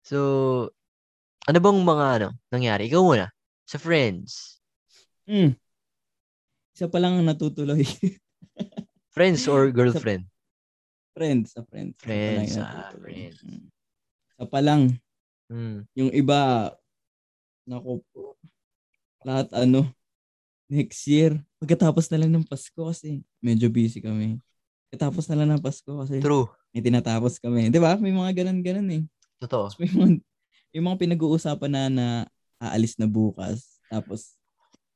So, 0.00 0.16
ano 1.44 1.58
bang 1.60 1.80
mga 1.84 2.06
ano, 2.16 2.28
nangyari? 2.48 2.88
Ikaw 2.88 3.00
muna. 3.04 3.28
Sa 3.68 3.76
friends. 3.76 4.56
mm. 5.28 5.52
Isa 6.72 6.88
pa 6.88 6.96
lang 6.96 7.20
ang 7.20 7.28
natutuloy. 7.28 7.84
Friends 9.16 9.48
or 9.48 9.72
girlfriend? 9.72 10.28
friends, 11.16 11.56
sa 11.56 11.64
friends. 11.64 11.96
Lang 12.04 12.12
Friends, 12.12 12.52
yung 12.52 12.60
ah, 12.60 12.68
natutuloy. 12.68 13.00
friends. 13.16 13.36
Mm. 13.40 13.66
Isa 14.28 14.44
pa 14.44 14.60
lang. 14.60 14.82
Hmm. 15.48 15.78
Yung 15.96 16.12
iba, 16.12 16.68
naku 17.64 18.04
po, 18.12 18.36
lahat 19.26 19.50
ano, 19.50 19.90
next 20.70 21.02
year, 21.10 21.34
pagkatapos 21.58 22.06
na 22.14 22.22
lang 22.22 22.30
ng 22.30 22.46
Pasko 22.46 22.86
kasi 22.86 23.26
medyo 23.42 23.66
busy 23.66 23.98
kami. 23.98 24.38
Pagkatapos 24.86 25.26
na 25.26 25.36
lang 25.42 25.48
ng 25.50 25.62
Pasko 25.62 25.90
kasi 25.98 26.22
True. 26.22 26.46
may 26.70 26.78
tinatapos 26.78 27.42
kami. 27.42 27.74
Di 27.74 27.82
ba? 27.82 27.98
May 27.98 28.14
mga 28.14 28.46
ganun-ganun 28.46 28.86
eh. 28.94 29.02
Totoo. 29.42 29.66
Tapos 29.66 29.82
may 29.82 29.90
mga, 29.90 30.22
may 30.70 30.80
mga 30.86 30.96
pinag-uusapan 31.02 31.70
na 31.74 31.82
na 31.90 32.06
aalis 32.62 32.94
na 33.02 33.10
bukas. 33.10 33.82
Tapos 33.90 34.38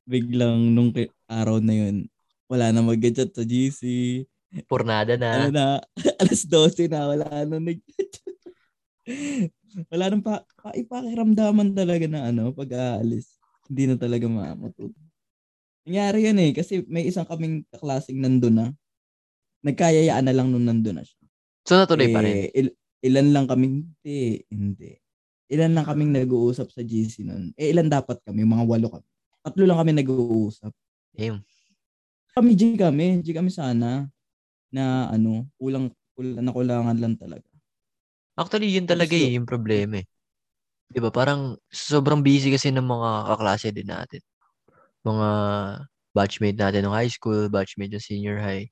biglang 0.07 0.71
nung 0.71 0.95
araw 1.27 1.59
na 1.59 1.75
yun, 1.75 2.07
wala 2.47 2.71
na 2.71 2.79
mag-chat 2.79 3.35
sa 3.35 3.43
GC. 3.43 3.83
Purnada 4.67 5.15
Ano 5.15 5.51
na. 5.51 5.53
na, 5.55 5.65
alas 6.23 6.47
12 6.47 6.87
na, 6.87 7.07
wala 7.07 7.27
na 7.27 7.59
nag 7.59 7.79
Wala 9.91 10.11
nang 10.11 10.19
pa, 10.19 10.43
pa 10.59 10.75
ipakiramdaman 10.75 11.71
talaga 11.71 12.03
na 12.11 12.27
ano, 12.27 12.51
pag 12.51 12.75
aalis. 12.75 13.39
Hindi 13.71 13.83
na 13.87 13.95
talaga 13.95 14.27
ma- 14.27 14.59
matuto. 14.59 14.99
Nangyari 15.87 16.27
yan 16.27 16.37
eh, 16.43 16.51
kasi 16.51 16.83
may 16.91 17.07
isang 17.07 17.23
kaming 17.23 17.63
kaklaseng 17.71 18.19
nandun 18.19 18.55
na. 18.59 18.67
Nagkayayaan 19.63 20.27
na 20.27 20.35
lang 20.35 20.51
nung 20.51 20.67
nandun 20.67 20.99
na 20.99 21.05
siya. 21.07 21.23
So, 21.63 21.79
natuloy 21.79 22.11
pa 22.11 22.19
rin. 22.19 22.35
Eh, 22.35 22.47
il- 22.51 22.75
ilan 23.07 23.27
lang 23.31 23.45
kaming, 23.47 23.87
hindi, 24.03 24.43
hindi. 24.51 24.91
Ilan 25.47 25.71
lang 25.71 25.87
kaming 25.87 26.11
nag-uusap 26.11 26.67
sa 26.69 26.83
GC 26.83 27.23
nun. 27.23 27.55
Eh, 27.55 27.71
ilan 27.71 27.87
dapat 27.87 28.19
kami? 28.27 28.43
Mga 28.43 28.63
walo 28.67 28.87
kami. 28.91 29.07
Tatlo 29.41 29.63
lang 29.63 29.79
kami 29.79 29.91
nag-uusap. 30.03 30.71
Damn. 31.15 31.41
Kami, 32.35 32.51
G 32.59 32.75
kami. 32.75 33.23
G 33.23 33.31
kami 33.31 33.51
sana 33.51 34.07
na 34.71 35.11
ano, 35.11 35.47
kulang, 35.59 35.91
kulang, 36.15 36.43
nakulangan 36.43 36.97
lang 36.99 37.15
talaga. 37.15 37.47
Actually, 38.35 38.71
yun 38.71 38.87
talaga 38.87 39.11
Tapos 39.11 39.27
eh, 39.27 39.35
yung 39.35 39.47
problema 39.49 40.01
eh. 40.01 40.05
Di 40.91 40.99
ba? 40.99 41.07
Parang 41.09 41.55
sobrang 41.71 42.19
busy 42.19 42.51
kasi 42.51 42.67
ng 42.69 42.83
mga 42.83 43.09
kaklase 43.31 43.71
din 43.71 43.87
natin. 43.87 44.21
Mga 45.07 45.29
batchmate 46.11 46.59
natin 46.59 46.81
ng 46.85 46.95
high 46.95 47.07
school, 47.11 47.47
batchmate 47.47 47.95
ng 47.95 48.03
senior 48.03 48.37
high. 48.43 48.67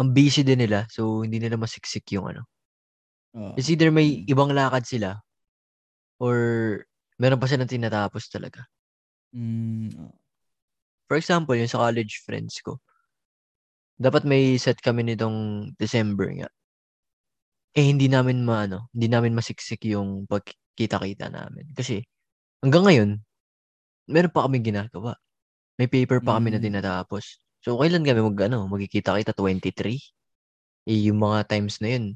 Ang 0.00 0.16
busy 0.16 0.40
din 0.40 0.64
nila, 0.64 0.88
so 0.88 1.20
hindi 1.20 1.36
nila 1.36 1.60
masiksik 1.60 2.08
yung 2.16 2.32
ano. 2.32 2.48
Oo. 3.36 3.54
It's 3.60 3.68
either 3.68 3.92
may 3.92 4.24
ibang 4.24 4.56
lakad 4.56 4.88
sila 4.88 5.20
or 6.16 6.36
meron 7.20 7.36
pa 7.36 7.46
silang 7.46 7.68
tinatapos 7.68 8.32
talaga. 8.32 8.64
Mm. 9.36 10.10
For 11.04 11.20
example, 11.20 11.54
yung 11.54 11.68
sa 11.68 11.84
college 11.84 12.24
friends 12.24 12.58
ko, 12.64 12.80
dapat 14.00 14.24
may 14.24 14.56
set 14.56 14.80
kami 14.80 15.04
nitong 15.04 15.70
December 15.76 16.32
nga. 16.32 16.48
Eh, 17.76 17.86
hindi 17.86 18.08
namin 18.08 18.42
maano, 18.42 18.88
hindi 18.96 19.06
namin 19.06 19.36
masiksik 19.36 19.84
yung 19.86 20.24
pagkita-kita 20.80 21.28
namin. 21.28 21.68
Kasi, 21.76 22.00
hanggang 22.64 22.84
ngayon, 22.88 23.10
meron 24.10 24.32
pa 24.34 24.46
kaming 24.48 24.66
ginagawa. 24.74 25.16
May 25.80 25.88
paper 25.90 26.20
pa 26.24 26.38
kami 26.40 26.54
na 26.56 26.60
Mm. 26.60 26.64
tinatapos. 26.64 27.40
So, 27.64 27.76
kailan 27.80 28.04
kami 28.06 28.20
mag, 28.24 28.38
ano, 28.50 28.66
magkikita-kita? 28.70 29.36
23? 29.36 29.98
Eh, 30.88 31.08
yung 31.10 31.20
mga 31.22 31.48
times 31.50 31.80
na 31.84 31.88
yun, 31.98 32.06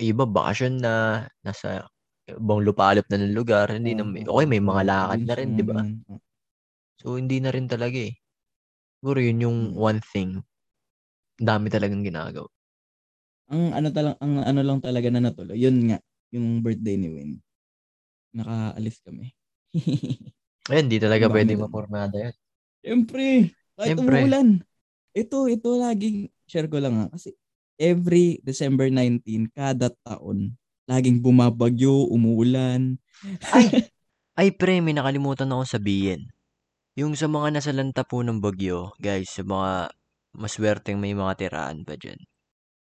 ay 0.00 0.12
iba, 0.14 0.24
bakasyon 0.28 0.80
na, 0.82 1.26
nasa 1.46 1.86
ibang 2.30 2.62
lupalop 2.64 3.06
na 3.12 3.18
ng 3.22 3.34
lugar. 3.36 3.70
Hindi 3.72 3.96
na, 3.98 4.04
oo, 4.06 4.38
okay, 4.40 4.46
may 4.48 4.60
mga 4.62 4.82
lakad 4.88 5.22
na 5.28 5.34
rin, 5.38 5.50
di 5.56 5.64
ba? 5.66 5.80
Oo. 6.08 6.18
So, 7.02 7.16
hindi 7.20 7.40
na 7.44 7.52
rin 7.52 7.68
talaga 7.68 7.96
eh. 8.00 8.16
Siguro 9.00 9.18
yun 9.22 9.40
yung 9.44 9.58
Mm. 9.74 9.78
one 9.78 10.00
thing. 10.04 10.40
Dami 11.40 11.68
talagang 11.72 12.04
ginagawa. 12.06 12.48
Ang 13.48 13.70
ano 13.78 13.88
talang 13.94 14.18
ang 14.18 14.42
ano 14.42 14.60
lang 14.66 14.78
talaga 14.82 15.06
na 15.06 15.22
natuloy. 15.22 15.54
Yun 15.54 15.76
nga, 15.86 15.98
yung 16.34 16.66
birthday 16.66 16.98
ni 16.98 17.08
Win. 17.14 17.38
Nakaalis 18.36 19.00
kami. 19.00 19.32
Ayun, 20.70 20.86
di 20.92 20.98
talaga 21.00 21.26
Iba 21.26 21.32
kami 21.32 21.40
pwedeng 21.40 21.58
dun. 21.58 21.64
mapurnada 21.64 22.16
yan. 22.20 22.34
Siyempre, 22.84 23.24
kahit 23.78 23.96
Siyempre. 23.96 24.16
umuulan. 24.20 24.48
Ito, 25.16 25.48
ito 25.48 25.68
laging 25.80 26.28
share 26.44 26.68
ko 26.68 26.78
lang 26.78 26.94
ha 27.00 27.06
kasi 27.08 27.32
every 27.80 28.38
December 28.44 28.92
19 28.92 29.24
kada 29.56 29.88
taon 30.04 30.54
laging 30.86 31.18
bumabagyo, 31.20 32.06
umuulan. 32.08 32.96
Ay! 33.50 33.66
Ay, 34.36 34.52
pre, 34.52 34.84
may 34.84 34.92
nakalimutan 34.92 35.48
akong 35.48 35.64
sabihin. 35.80 36.28
Yung 36.92 37.16
sa 37.16 37.24
mga 37.24 37.56
nasalanta 37.56 38.04
po 38.04 38.20
ng 38.20 38.36
bagyo, 38.38 38.92
guys, 39.00 39.32
sa 39.32 39.40
mga 39.40 39.88
maswerteng 40.36 41.00
may 41.00 41.16
mga 41.16 41.40
tiraan 41.40 41.88
pa 41.88 41.96
dyan. 41.96 42.20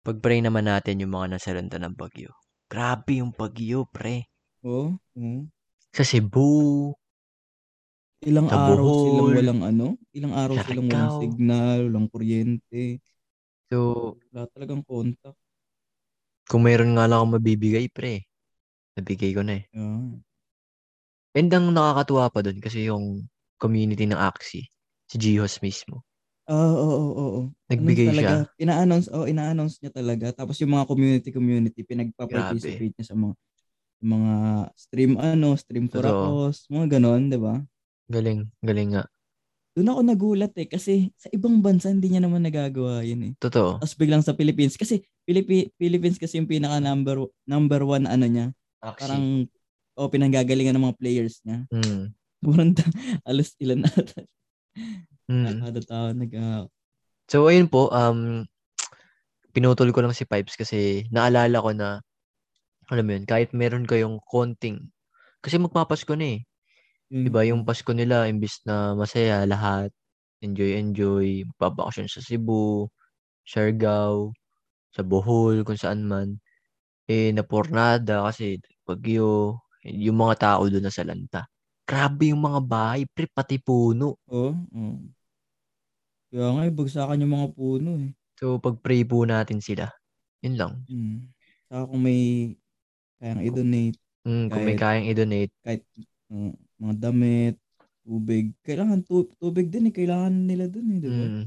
Pag-pray 0.05 0.45
naman 0.45 0.69
natin 0.69 1.01
yung 1.01 1.17
mga 1.17 1.37
nasalanta 1.37 1.81
ng 1.81 1.97
bagyo. 1.97 2.29
Grabe 2.69 3.25
yung 3.25 3.33
bagyo, 3.33 3.89
pre. 3.89 4.30
Oh, 4.63 4.93
oh. 5.17 5.47
Sa 5.95 6.03
Cebu, 6.07 6.93
Ilang 8.21 8.53
Sa 8.53 8.57
araw 8.69 8.85
silang 9.01 9.29
Bohol. 9.33 9.33
walang 9.33 9.61
ano? 9.65 9.87
Ilang 10.13 10.33
araw 10.37 10.55
Sa 10.61 10.63
silang 10.69 10.85
walang 10.93 11.09
Siargao. 11.09 11.17
signal, 11.17 11.77
walang 11.89 12.07
kuryente. 12.13 13.01
so, 13.71 14.13
Wala 14.29 14.45
talagang 14.53 14.85
contact. 14.85 15.37
kung 16.45 16.61
mayroon 16.61 16.93
nga 16.93 17.09
lang 17.09 17.17
akong 17.23 17.35
mabibigay, 17.41 17.85
pre, 17.89 18.27
nabigay 18.97 19.31
ko 19.33 19.41
na 19.41 19.61
eh. 19.61 19.65
Yeah. 19.73 20.21
And 21.33 21.47
ang 21.49 21.71
nakakatuwa 21.71 22.27
pa 22.27 22.43
dun 22.43 22.59
kasi 22.59 22.91
yung 22.91 23.25
community 23.55 24.03
ng 24.03 24.19
Axie, 24.19 24.67
si 25.07 25.15
Gihos 25.15 25.63
mismo. 25.63 26.03
Ah, 26.49 26.73
oo, 26.75 26.91
oo, 26.91 27.11
oo. 27.15 27.41
Nagbigay 27.71 28.11
Ano 28.11 28.19
siya. 28.19 28.35
Ina-announce, 28.59 29.07
oh, 29.15 29.25
ina-announce 29.29 29.79
niya 29.79 29.91
talaga. 29.95 30.25
Tapos 30.35 30.59
yung 30.59 30.73
mga 30.75 30.85
community 30.89 31.29
community 31.31 31.81
pinagpa-participate 31.87 32.93
niya 32.99 33.05
sa 33.07 33.15
mga 33.15 33.33
mga 34.01 34.33
stream 34.75 35.13
ano, 35.21 35.53
stream 35.55 35.85
Totoo. 35.87 36.49
cause, 36.49 36.65
mga 36.67 36.97
ganon, 36.97 37.29
'di 37.29 37.39
ba? 37.39 37.61
Galing, 38.11 38.49
galing 38.59 38.97
nga. 38.97 39.05
Doon 39.71 39.87
ako 39.87 40.01
nagulat 40.03 40.51
eh 40.59 40.67
kasi 40.67 41.15
sa 41.15 41.31
ibang 41.31 41.63
bansa 41.63 41.87
hindi 41.87 42.11
niya 42.11 42.25
naman 42.25 42.43
nagagawa 42.43 43.05
'yun 43.07 43.31
eh. 43.31 43.33
Totoo. 43.39 43.79
Tapos 43.79 43.95
biglang 43.95 44.25
sa 44.25 44.35
Philippines 44.35 44.75
kasi 44.75 44.99
Philippi- 45.23 45.71
Philippines 45.79 46.19
kasi 46.19 46.41
yung 46.41 46.49
pinaka 46.49 46.81
number 46.83 47.29
number 47.47 47.81
one 47.87 48.03
ano 48.09 48.25
niya, 48.27 48.51
Axie. 48.83 48.99
parang 49.05 49.23
o 49.95 50.09
pinanggagalingan 50.09 50.75
ng 50.75 50.85
mga 50.91 50.97
players 50.99 51.39
niya. 51.45 51.63
Mm. 51.71 52.11
Parang 52.41 52.73
ta- 52.73 52.95
alos 53.21 53.53
ilan 53.61 53.85
ata. 53.85 54.25
Mm. 55.29 55.61
Kada 55.61 55.81
taon 55.85 56.15
nag 56.25 56.33
ah, 56.41 56.65
So, 57.31 57.47
ayun 57.47 57.71
po, 57.71 57.87
um, 57.95 58.43
pinutol 59.55 59.87
ko 59.95 60.03
lang 60.03 60.11
si 60.11 60.27
Pipes 60.27 60.59
kasi 60.59 61.07
naalala 61.15 61.63
ko 61.63 61.71
na, 61.71 62.03
alam 62.91 63.07
mo 63.07 63.11
yun, 63.15 63.25
kahit 63.25 63.55
meron 63.55 63.87
kayong 63.87 64.19
konting, 64.27 64.91
kasi 65.39 65.55
magpapasko 65.57 66.11
na 66.19 66.37
eh. 66.37 66.39
yun. 67.07 67.23
Diba, 67.27 67.41
yung 67.47 67.63
Pasko 67.63 67.91
nila, 67.95 68.27
imbis 68.27 68.59
na 68.67 68.93
masaya 68.93 69.47
lahat, 69.47 69.91
enjoy, 70.43 70.75
enjoy, 70.75 71.27
magpabakasyon 71.55 72.07
sa 72.11 72.19
Cebu, 72.19 72.91
Siargao, 73.47 74.35
sa 74.91 75.01
Bohol, 75.07 75.63
kung 75.63 75.79
saan 75.79 76.03
man, 76.03 76.37
eh, 77.07 77.31
napurnada 77.31 78.27
kasi 78.27 78.59
bagyo, 78.83 79.59
yung 79.87 80.19
mga 80.19 80.35
tao 80.39 80.67
doon 80.67 80.85
na 80.85 80.93
salanta. 80.93 81.47
Grabe 81.87 82.31
yung 82.31 82.43
mga 82.43 82.59
bahay, 82.63 83.01
pre, 83.07 83.25
pati 83.31 83.57
puno. 83.57 84.19
Oo. 84.29 84.51
oo. 84.51 84.95
Kaya 86.31 86.47
nga, 86.55 86.61
eh, 86.63 86.73
bagsakan 86.75 87.23
yung 87.23 87.33
mga 87.35 87.47
puno 87.55 87.91
eh. 87.99 88.11
So, 88.39 88.57
pag-pray 88.57 89.03
po 89.03 89.27
natin 89.27 89.59
sila. 89.59 89.91
Yun 90.41 90.55
lang. 90.55 90.73
Mm. 90.87 91.27
Saka 91.67 91.87
kung 91.91 92.01
may 92.03 92.51
kayang 93.21 93.45
i-donate, 93.45 93.97
Mm, 94.21 94.53
kung 94.53 94.61
may 94.65 94.77
kayang 94.77 95.07
i-donate, 95.09 95.53
kahit 95.65 95.81
uh, 96.29 96.53
mga 96.77 96.95
damit, 96.97 97.55
tubig. 98.01 98.53
Kailangan 98.65 99.01
tu- 99.05 99.29
tubig 99.37 99.69
din 99.69 99.89
eh. 99.89 99.93
Kailangan 99.93 100.33
nila 100.45 100.65
dun 100.69 100.89
eh, 100.93 100.99
di 101.01 101.09
ba? 101.09 101.25
mm, 101.25 101.43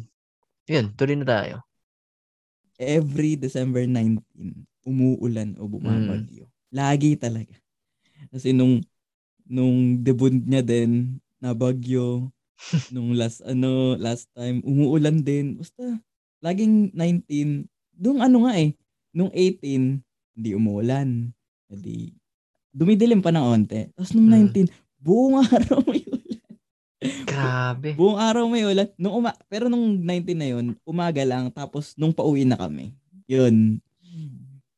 yun, 0.70 0.86
tuloy 0.94 1.16
na 1.18 1.26
tayo. 1.26 1.56
Every 2.74 3.38
December 3.38 3.86
19, 3.86 4.66
umuulan 4.82 5.54
o 5.62 5.70
bumabagyo. 5.70 6.50
Lagi 6.74 7.14
talaga. 7.14 7.54
Kasi 8.34 8.50
nung 8.50 8.82
nung 9.46 10.02
debut 10.02 10.34
niya 10.34 10.62
din, 10.66 11.22
nabagyo. 11.38 12.30
nung 12.94 13.14
last 13.14 13.42
ano, 13.46 13.94
last 13.98 14.26
time, 14.34 14.58
umuulan 14.66 15.22
din. 15.22 15.58
Basta, 15.58 16.02
laging 16.42 16.90
19. 16.94 17.70
Nung 17.94 18.18
ano 18.18 18.46
nga 18.48 18.58
eh, 18.58 18.74
nung 19.14 19.30
18, 19.30 20.02
hindi 20.34 20.50
umuulan. 20.58 21.30
Hindi, 21.74 22.14
dumidilim 22.70 23.20
pa 23.20 23.30
ng 23.30 23.44
onte. 23.44 23.90
Tapos 23.92 24.14
nung 24.14 24.26
Mm. 24.26 24.50
19, 24.50 24.70
buong 24.98 25.42
araw 25.42 25.78
may 25.84 26.02
ulan. 26.02 26.52
Grabe. 27.28 27.88
Buong 28.00 28.16
araw 28.16 28.44
may 28.48 28.64
ulan. 28.64 28.88
Nung 28.96 29.20
uma- 29.20 29.36
pero 29.46 29.68
nung 29.68 30.00
19 30.00 30.32
na 30.34 30.48
yun, 30.48 30.72
umaga 30.82 31.20
lang. 31.20 31.52
Tapos 31.52 31.92
nung 31.94 32.16
pauwi 32.16 32.48
na 32.48 32.56
kami. 32.56 32.96
Yun. 33.28 33.78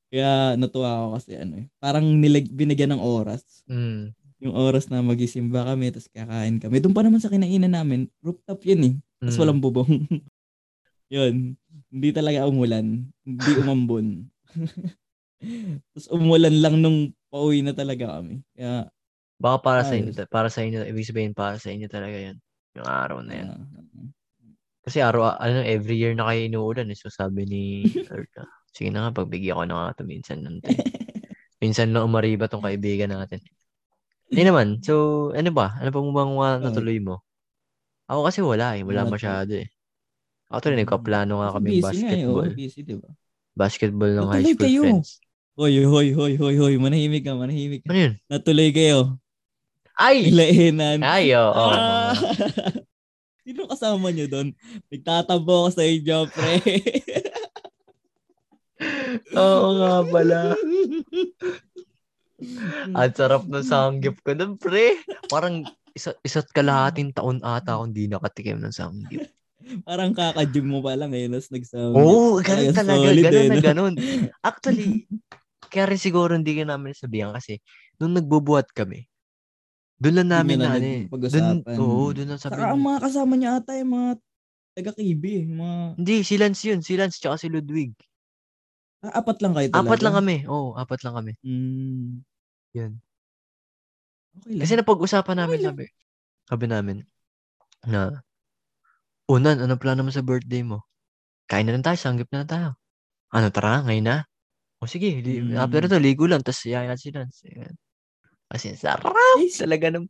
Kaya 0.07 0.55
natuwa 0.55 0.91
ako 0.97 1.07
kasi 1.19 1.31
ano 1.37 1.55
eh. 1.63 1.67
Parang 1.79 2.03
nilag, 2.03 2.47
binigyan 2.51 2.95
ng 2.95 3.03
oras. 3.03 3.63
Mm, 3.67 4.11
Yung 4.37 4.53
oras 4.53 4.87
na 4.87 5.01
magisimba 5.01 5.65
kami, 5.65 5.89
tapos 5.89 6.13
kakain 6.13 6.61
kami. 6.61 6.77
Doon 6.79 6.93
pa 6.93 7.01
naman 7.01 7.19
sa 7.19 7.33
kinainan 7.33 7.73
namin, 7.73 8.05
rooftop 8.21 8.61
yun 8.69 8.83
eh. 8.85 8.95
Tapos 9.17 9.37
mm. 9.39 9.43
walang 9.43 9.61
bubong. 9.63 9.93
yun. 11.15 11.55
Hindi 11.89 12.09
talaga 12.13 12.45
umulan. 12.45 13.07
Hindi 13.23 13.51
umambon. 13.63 14.29
Tapos 15.93 16.07
umulan 16.11 16.57
lang 16.61 16.81
nung 16.81 17.13
pauwi 17.29 17.61
na 17.61 17.77
talaga 17.77 18.19
kami. 18.21 18.41
Kaya, 18.57 18.89
Baka 19.37 19.57
para 19.61 19.83
sa 19.85 19.93
inyo, 19.93 20.17
Ayos. 20.17 20.29
para 20.33 20.49
sa 20.49 20.65
inyo, 20.65 20.81
ibig 20.89 21.05
sabihin 21.05 21.37
para 21.37 21.61
sa 21.61 21.69
inyo 21.69 21.87
talaga 21.93 22.17
yun. 22.17 22.37
Yung 22.73 22.89
araw 22.89 23.19
na 23.21 23.33
yun. 23.37 23.49
ah, 23.53 23.61
Kasi 24.89 25.05
araw, 25.05 25.37
ano, 25.37 25.61
every 25.61 26.01
year 26.01 26.17
na 26.17 26.25
kayo 26.33 26.41
inuulan. 26.49 26.89
Eh. 26.89 26.97
So 26.97 27.13
sabi 27.13 27.45
ni 27.45 27.85
Lord, 28.09 28.33
ah, 28.41 28.49
sige 28.73 28.89
na 28.89 29.09
nga, 29.09 29.21
pagbigyan 29.21 29.61
ko 29.61 29.65
na 29.69 29.75
nga 29.77 29.93
ito 29.93 30.05
minsan 30.09 30.41
to 30.41 30.69
eh." 30.73 30.81
minsan 31.57 31.89
lang 31.93 32.09
umariba 32.09 32.49
tong 32.49 32.65
kaibigan 32.65 33.13
natin. 33.13 33.41
Hindi 34.29 34.43
naman. 34.45 34.81
So, 34.85 35.29
ano 35.33 35.51
ba? 35.53 35.77
Ano 35.81 35.89
pa 35.89 36.01
mo 36.01 36.11
bang 36.13 36.33
natuloy 36.61 36.99
mo? 37.01 37.25
Ako 38.09 38.29
kasi 38.29 38.41
wala 38.45 38.77
eh. 38.77 38.85
Wala 38.85 39.09
masyado 39.09 39.57
eh. 39.57 39.69
Ako 40.53 40.59
tuloy, 40.63 40.79
nagkaplano 40.85 41.43
nga 41.43 41.51
kami 41.57 41.69
busy 41.81 41.81
nga 41.81 41.91
eh. 41.91 42.23
basketball. 42.23 42.51
Busy, 42.55 42.81
di 42.87 42.95
ba? 42.97 43.11
Basketball 43.57 44.13
ng 44.15 44.29
high 44.31 44.45
school 44.47 44.61
kayo. 44.69 44.81
friends. 44.85 45.11
Hoy, 45.57 45.81
hoy, 45.89 46.13
hoy, 46.13 46.37
hoy, 46.37 46.55
hoy. 46.61 46.77
Manahimik 46.77 47.25
ka, 47.25 47.33
manahimik 47.33 47.81
ka. 47.81 47.89
Ano 47.89 47.97
yun? 47.97 48.13
Natuloy 48.29 48.77
kayo. 48.77 49.17
Ay! 49.97 50.29
Ilainan. 50.29 51.01
Ay, 51.01 51.33
oo. 51.33 51.49
oo. 51.49 51.73
Ah! 51.73 52.13
Sino 53.49 53.65
kasama 53.65 54.13
niyo 54.13 54.29
doon? 54.29 54.53
Nagtatampo 54.93 55.49
ako 55.49 55.69
sa 55.73 55.89
inyo, 55.89 56.29
pre. 56.29 56.61
Oo 59.41 59.69
nga 59.81 60.05
pala. 60.05 60.41
Ang 62.93 63.17
sarap 63.17 63.49
ng 63.49 63.65
sanggip 63.65 64.21
ko 64.21 64.37
nun, 64.37 64.61
pre. 64.61 65.01
Parang 65.33 65.65
isa, 65.97 66.13
isa't 66.21 66.53
kalahating 66.53 67.17
taon 67.17 67.41
ata 67.41 67.81
akong 67.81 67.97
di 67.97 68.13
nakatikim 68.13 68.61
ng 68.61 68.77
sanggip. 68.77 69.25
Parang 69.89 70.13
kakajim 70.13 70.69
mo 70.69 70.85
pa 70.85 71.01
lang 71.01 71.17
eh. 71.17 71.33
Tapos 71.33 71.49
nagsama. 71.49 71.97
Oo, 71.97 72.37
oh, 72.37 72.45
ganun 72.45 72.77
talaga. 72.77 73.09
Ganun 73.09 73.41
eh, 73.41 73.49
na 73.49 73.57
no? 73.57 73.65
ganun. 73.65 73.95
Actually, 74.45 75.09
kaya 75.69 75.85
rin 75.91 76.01
siguro 76.01 76.33
hindi 76.35 76.55
ka 76.57 76.65
namin 76.67 76.93
sabihan 76.97 77.33
kasi 77.35 77.59
nung 77.99 78.15
nagbubuhat 78.17 78.71
kami, 78.73 79.07
doon 79.97 80.23
lang 80.23 80.29
namin 80.29 80.61
na 80.61 80.67
na, 80.69 80.77
ano 80.77 80.87
eh. 80.87 81.03
Doon, 81.09 81.47
nagpag-usapan. 81.65 81.77
oo, 81.81 82.13
doon 82.13 82.29
lang 82.29 82.41
sabi. 82.41 82.53
Saka 82.53 82.67
ang 82.73 82.83
mga 82.85 82.99
kasama 83.01 83.33
niya 83.37 83.51
ata 83.57 83.73
yung 83.81 83.93
mga 83.97 84.11
taga-kibi. 84.77 85.33
eh, 85.41 85.45
Mga, 85.49 85.77
Hindi, 85.97 86.15
si 86.21 86.35
Lance 86.37 86.63
yun. 86.69 86.81
Si 86.85 86.93
Lance 87.01 87.17
tsaka 87.17 87.41
si 87.41 87.49
Ludwig. 87.49 87.97
ah, 89.01 89.25
apat 89.25 89.41
lang 89.41 89.57
kayo 89.57 89.69
talaga. 89.73 89.89
Apat 89.89 90.01
lang 90.05 90.15
kami. 90.21 90.37
Oo, 90.45 90.77
apat 90.77 91.01
lang 91.01 91.15
kami. 91.17 91.33
Hmm. 91.41 92.21
Yun. 92.77 92.93
Okay 94.37 94.53
lang. 94.53 94.61
Kasi 94.61 94.73
napag-usapan 94.77 95.37
namin, 95.41 95.57
Okay 95.57 95.67
sabi, 95.73 95.85
sabi 96.45 96.65
namin, 96.69 96.97
na, 97.89 98.21
unan, 99.33 99.57
ano 99.65 99.81
plano 99.81 100.05
mo 100.05 100.13
sa 100.13 100.21
birthday 100.21 100.61
mo? 100.61 100.85
Kain 101.49 101.65
na 101.65 101.73
lang 101.73 101.87
tayo, 101.87 101.97
sanggip 101.97 102.29
na 102.29 102.45
lang 102.45 102.51
tayo. 102.53 102.69
Ano, 103.33 103.49
tara, 103.49 103.81
ngayon 103.81 104.05
na? 104.05 104.17
O 104.83 104.87
sige, 104.87 105.09
li- 105.25 105.41
Mm. 105.41 105.57
after 105.57 105.81
ito, 105.89 105.99
ligo 105.99 106.25
lang, 106.29 106.45
tapos 106.45 106.63
yayain 106.69 106.93
natin 106.93 107.01
si 107.03 107.11
Lance. 107.15 107.41
Ayan. 107.49 107.75
Kasi 108.53 108.67
sarap 108.77 109.15
talaga 109.59 109.89
ng... 109.95 110.07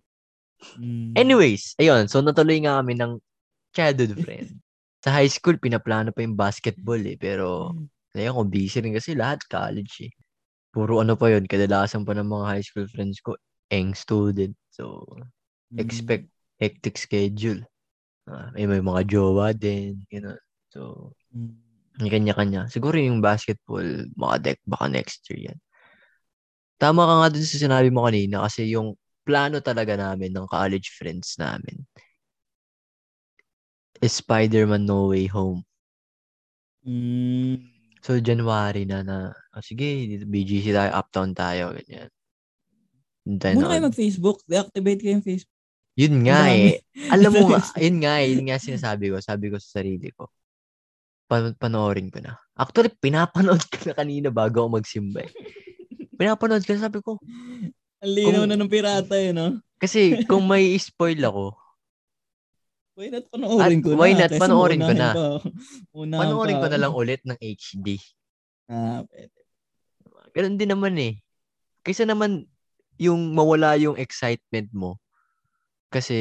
Hmm. 0.76 1.12
Anyways, 1.16 1.72
ayun, 1.80 2.04
so 2.10 2.20
natuloy 2.20 2.60
nga 2.60 2.80
kami 2.82 2.94
ng 2.98 3.12
childhood 3.72 4.14
friend. 4.24 4.48
sa 5.06 5.14
high 5.14 5.30
school, 5.30 5.54
pinaplano 5.62 6.10
pa 6.10 6.26
yung 6.26 6.34
basketball 6.34 6.98
eh, 7.06 7.14
pero 7.14 7.70
ngayon, 8.12 8.34
kung 8.34 8.50
busy 8.50 8.82
rin 8.82 8.90
kasi 8.96 9.14
lahat, 9.14 9.38
college 9.46 10.10
eh. 10.10 10.12
Puro 10.74 10.98
ano 11.00 11.14
pa 11.14 11.30
yun, 11.30 11.46
kadalasan 11.46 12.02
pa 12.02 12.12
ng 12.16 12.26
mga 12.26 12.46
high 12.50 12.64
school 12.66 12.88
friends 12.90 13.22
ko, 13.22 13.38
eng 13.70 13.94
student. 13.94 14.52
So, 14.74 15.06
Hmm. 15.70 15.78
expect 15.82 16.26
hectic 16.58 16.98
schedule. 16.98 17.62
Ah, 18.26 18.50
may, 18.54 18.66
may 18.66 18.82
mga 18.82 19.06
jowa 19.06 19.54
din, 19.54 20.02
gano'n. 20.10 20.38
So, 20.74 21.12
Hmm. 21.34 21.65
Kanya-kanya. 21.96 22.68
Siguro 22.68 23.00
yung 23.00 23.24
basketball, 23.24 23.84
mga 24.12 24.36
deck, 24.44 24.58
baka 24.68 24.86
next 24.86 25.24
year 25.32 25.48
yan. 25.52 25.58
Tama 26.76 27.08
ka 27.08 27.14
nga 27.24 27.28
dun 27.32 27.46
sa 27.48 27.56
sinabi 27.56 27.88
mo 27.88 28.04
kanina 28.04 28.44
kasi 28.44 28.68
yung 28.68 28.92
plano 29.24 29.64
talaga 29.64 29.96
namin 29.96 30.30
ng 30.30 30.44
college 30.46 30.92
friends 30.92 31.40
namin 31.40 31.82
is 33.98 34.12
Spider-Man 34.12 34.84
No 34.84 35.08
Way 35.08 35.26
Home. 35.32 35.64
Hmm. 36.84 37.72
So, 38.04 38.20
January 38.20 38.84
na 38.86 39.02
na, 39.02 39.16
oh, 39.50 39.64
sige, 39.64 40.06
BGC 40.22 40.70
tayo, 40.70 40.94
uptown 40.94 41.34
tayo, 41.34 41.74
ganyan. 41.74 42.12
Then, 43.26 43.58
Muna 43.58 43.74
kayo 43.74 43.82
on- 43.82 43.88
mag-Facebook. 43.90 44.38
Deactivate 44.46 45.00
kayo 45.02 45.18
yung 45.18 45.26
Facebook. 45.26 45.54
yun 45.96 46.14
nga 46.22 46.44
Marami. 46.46 46.60
eh. 46.70 46.78
Alam 47.10 47.30
mo 47.34 47.44
nga, 47.50 47.58
yun 47.82 47.96
nga 47.98 48.14
yun 48.22 48.42
nga 48.46 48.58
sinasabi 48.60 49.10
ko. 49.10 49.16
Sabi 49.18 49.48
ko 49.50 49.56
sa 49.58 49.80
sarili 49.82 50.12
ko. 50.12 50.28
Pan 51.26 51.50
panoorin 51.58 52.06
ko 52.06 52.22
na. 52.22 52.38
Actually, 52.54 52.94
pinapanood 52.94 53.62
ko 53.66 53.78
na 53.82 53.94
kanina 53.94 54.28
bago 54.30 54.62
ako 54.62 54.78
magsimba 54.78 55.26
eh. 55.26 55.32
Pinapanood 56.14 56.62
ko, 56.62 56.70
sabi 56.78 56.98
ko. 57.02 57.18
Ang 57.98 58.12
linaw 58.14 58.42
Kung- 58.46 58.48
na 58.48 58.56
ng 58.56 58.70
pirata 58.70 59.18
eh, 59.18 59.34
no? 59.34 59.58
Kasi 59.76 60.24
kung 60.24 60.46
may 60.46 60.72
spoil 60.78 61.20
ako, 61.20 61.44
Why 62.96 63.12
not 63.12 63.28
panoorin 63.28 63.60
At 63.60 63.84
ko 63.84 63.88
na? 63.92 63.98
why 64.00 64.10
not 64.16 64.32
panoorin 64.32 64.80
ko 64.80 64.92
na? 64.96 65.10
pa 65.12 65.24
panoorin 66.16 66.56
pa 66.56 66.64
ko 66.64 66.66
na 66.72 66.80
lang 66.80 66.96
ulit 66.96 67.20
ng 67.28 67.36
HD. 67.36 68.00
Ah, 68.72 69.04
pwede. 69.04 69.36
Ganun 70.32 70.56
din 70.56 70.72
naman 70.72 70.96
eh. 70.96 71.20
Kaysa 71.84 72.08
naman 72.08 72.48
yung 72.96 73.36
mawala 73.36 73.76
yung 73.76 74.00
excitement 74.00 74.72
mo. 74.72 74.96
Kasi 75.92 76.16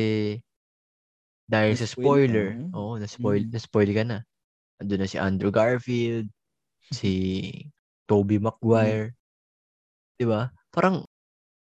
dahil 1.48 1.80
sa 1.80 1.88
Na-spoil 1.88 2.28
spoiler, 2.28 2.48
ka. 2.60 2.76
oo, 2.76 2.92
na-spoil, 3.00 3.42
Mm. 3.48 3.52
na-spoil 3.56 3.92
ka 3.96 4.04
na. 4.04 4.18
Andun 4.82 5.00
na 5.00 5.08
si 5.08 5.16
Andrew 5.16 5.52
Garfield, 5.56 6.28
si 6.92 7.14
Toby 8.12 8.38
Maguire. 8.44 9.16
'Di 10.20 10.26
ba? 10.28 10.52
Parang 10.72 11.04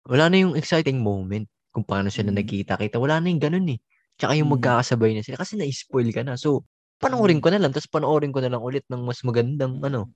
wala 0.06 0.26
na 0.30 0.38
yung 0.42 0.54
exciting 0.58 0.98
moment 1.02 1.46
kung 1.74 1.86
paano 1.86 2.10
sila 2.10 2.30
Mm. 2.30 2.38
nagkita-kita. 2.42 2.98
Wala 2.98 3.18
na 3.22 3.30
yung 3.30 3.42
ganun 3.42 3.66
eh. 3.74 3.78
Tsaka 4.18 4.34
yung 4.38 4.50
Mm. 4.50 4.54
magkakasabay 4.58 5.10
na 5.18 5.22
sila 5.26 5.38
kasi 5.40 5.58
na-spoil 5.58 6.10
ka 6.14 6.22
na. 6.26 6.34
So, 6.38 6.66
panoorin 7.02 7.38
Mm. 7.40 7.44
ko 7.44 7.48
na 7.54 7.58
lang, 7.62 7.72
tapos 7.74 7.90
panoorin 7.90 8.30
ko 8.34 8.38
na 8.42 8.50
lang 8.52 8.62
ulit 8.62 8.86
ng 8.90 9.02
mas 9.02 9.22
magandang 9.26 9.82
ano. 9.82 10.10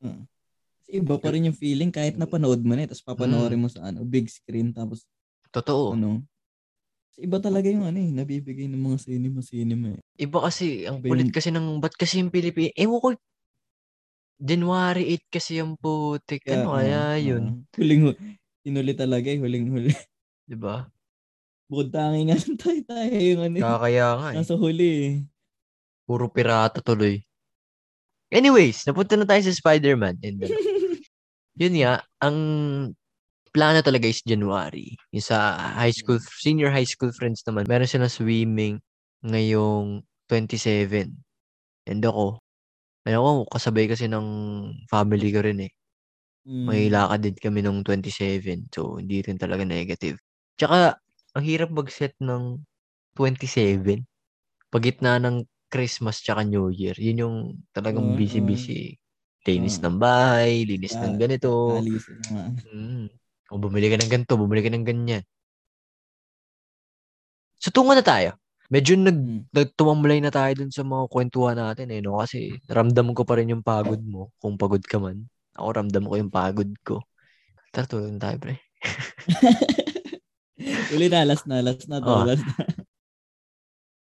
Mm. 0.00 0.24
Iba 0.84 1.16
pa 1.16 1.28
rin 1.32 1.48
yung 1.48 1.56
feeling 1.56 1.88
kahit 1.90 2.20
napanood 2.20 2.60
mo 2.62 2.76
na 2.76 2.84
eh, 2.84 2.88
tapos 2.92 3.04
papanoorin 3.04 3.58
Mm. 3.60 3.64
mo 3.64 3.68
sa 3.72 3.88
ano, 3.88 4.04
big 4.04 4.28
screen 4.28 4.72
tapos 4.76 5.04
Totoo. 5.52 5.96
ano. 5.96 6.24
Iba 7.14 7.38
talaga 7.38 7.70
yung 7.70 7.86
ano 7.86 7.98
eh, 8.02 8.10
nabibigay 8.10 8.66
ng 8.66 8.80
mga 8.80 8.98
cinema-cinema 9.06 9.94
eh. 9.94 10.00
Iba 10.18 10.42
kasi, 10.42 10.82
ang 10.82 10.98
Iba 10.98 11.14
kulit 11.14 11.30
yung- 11.30 11.36
kasi 11.36 11.48
ng, 11.54 11.78
ba't 11.78 11.94
kasi 11.94 12.18
yung 12.18 12.34
Pilipinas, 12.34 12.74
ewan 12.74 12.98
ko, 12.98 13.08
January 14.42 15.14
8 15.14 15.26
kasi 15.30 15.62
yung 15.62 15.78
putik. 15.78 16.42
Ano 16.50 16.74
ah, 16.74 16.82
kaya 16.82 17.14
ah, 17.14 17.16
yun? 17.16 17.64
huling 17.78 18.12
hinuli 18.66 18.92
talaga 18.96 19.30
eh, 19.30 19.38
huling-huli. 19.38 19.94
'Di 20.50 20.56
ba? 20.58 20.90
Bukod 21.70 21.94
tangi 21.94 22.28
nga 22.28 22.36
lang 22.36 22.56
tayo 22.60 22.80
tayo 22.84 23.14
yung 23.14 23.40
ano 23.40 23.56
eh. 23.56 23.62
Kakaya 23.62 24.08
nga 24.20 24.28
eh. 24.34 24.36
Nasa 24.36 24.54
huli 24.58 24.88
eh. 24.90 25.12
Puro 26.04 26.28
pirata 26.28 26.84
tuloy. 26.84 27.24
Anyways, 28.28 28.84
napunta 28.84 29.16
na 29.16 29.24
tayo 29.24 29.40
sa 29.46 29.54
Spider-Man. 29.54 30.20
And 30.20 30.38
yun 31.60 31.74
nga, 31.80 32.02
ang 32.20 32.38
plano 33.54 33.78
talaga 33.86 34.10
is 34.10 34.18
January. 34.26 34.98
Yung 35.14 35.22
sa 35.22 35.54
high 35.78 35.94
school, 35.94 36.18
senior 36.42 36.74
high 36.74 36.88
school 36.88 37.14
friends 37.14 37.46
naman, 37.46 37.70
meron 37.70 37.86
silang 37.86 38.10
swimming 38.10 38.82
ngayong 39.22 40.02
27. 40.26 41.14
And 41.86 42.02
ako, 42.02 42.42
ayun 43.06 43.22
ko, 43.22 43.30
kasabay 43.54 43.86
kasi 43.86 44.10
ng 44.10 44.26
family 44.90 45.30
ko 45.30 45.46
rin 45.46 45.70
eh. 45.70 45.72
Mm. 46.44 46.66
May 46.66 46.82
lakad 46.90 47.20
din 47.24 47.38
kami 47.38 47.62
nung 47.62 47.86
27. 47.86 48.68
So, 48.74 48.98
hindi 48.98 49.22
rin 49.22 49.38
talaga 49.38 49.62
negative. 49.62 50.18
Tsaka, 50.58 50.98
ang 51.38 51.44
hirap 51.46 51.70
mag-set 51.70 52.18
ng 52.20 52.58
27. 53.16 54.02
Pagitna 54.68 55.22
ng 55.22 55.46
Christmas 55.70 56.20
tsaka 56.20 56.42
New 56.42 56.74
Year. 56.74 56.98
Yun 56.98 57.22
yung 57.22 57.36
talagang 57.70 58.18
busy-busy. 58.18 58.98
Linis 59.44 59.78
Oo. 59.78 59.84
ng 59.88 59.96
bahay, 60.02 60.66
linis 60.66 60.94
ng 60.98 61.14
ganito. 61.16 61.78
Mm. 62.74 63.23
O 63.52 63.60
bumili 63.60 63.92
ka 63.92 64.00
ng 64.00 64.08
ganito, 64.08 64.40
bumili 64.40 64.64
ka 64.64 64.72
ng 64.72 64.86
ganyan. 64.86 65.24
So, 67.60 67.68
tungo 67.70 67.92
na 67.92 68.04
tayo. 68.04 68.36
Medyo 68.72 68.96
nag, 68.96 69.18
Mm. 69.18 69.40
nagtumamlay 69.52 70.18
na 70.24 70.32
tayo 70.32 70.56
dun 70.56 70.72
sa 70.72 70.80
mga 70.82 71.04
kwentuhan 71.12 71.56
natin 71.60 71.92
eh, 71.92 72.00
no? 72.00 72.16
Kasi 72.18 72.56
ramdam 72.66 73.12
ko 73.12 73.22
pa 73.28 73.36
rin 73.36 73.52
yung 73.52 73.60
pagod 73.60 74.00
mo, 74.00 74.32
kung 74.40 74.56
pagod 74.56 74.80
ka 74.80 74.96
man. 74.96 75.28
Ako 75.54 75.68
ramdam 75.76 76.08
ko 76.08 76.14
yung 76.16 76.32
pagod 76.32 76.70
ko. 76.82 77.04
Tara, 77.70 77.84
tulog 77.86 78.16
na 78.16 78.32
tayo, 78.32 78.36
pre. 78.40 78.56
Uli 80.96 81.06
na, 81.12 81.28
last 81.28 81.44
na, 81.44 81.60
last 81.60 81.84
na 81.86 82.00
to, 82.00 82.08
Oh. 82.08 82.24
last 82.24 82.42
na. 82.42 82.54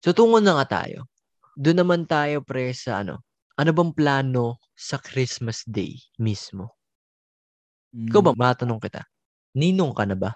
So, 0.04 0.12
tungo 0.12 0.36
na 0.36 0.52
nga 0.60 0.84
tayo. 0.84 1.08
Doon 1.56 1.80
naman 1.80 2.04
tayo, 2.04 2.44
pre, 2.44 2.76
sa 2.76 3.00
ano. 3.00 3.24
Ano 3.56 3.72
bang 3.72 3.88
plano 3.96 4.60
sa 4.76 5.00
Christmas 5.00 5.64
Day 5.64 5.96
mismo? 6.20 6.76
Ikaw 7.96 8.20
ba, 8.20 8.36
Mm. 8.36 8.40
matanong 8.44 8.80
kita. 8.84 9.00
Ninong 9.54 9.94
ka 9.94 10.04
na 10.04 10.16
ba? 10.18 10.30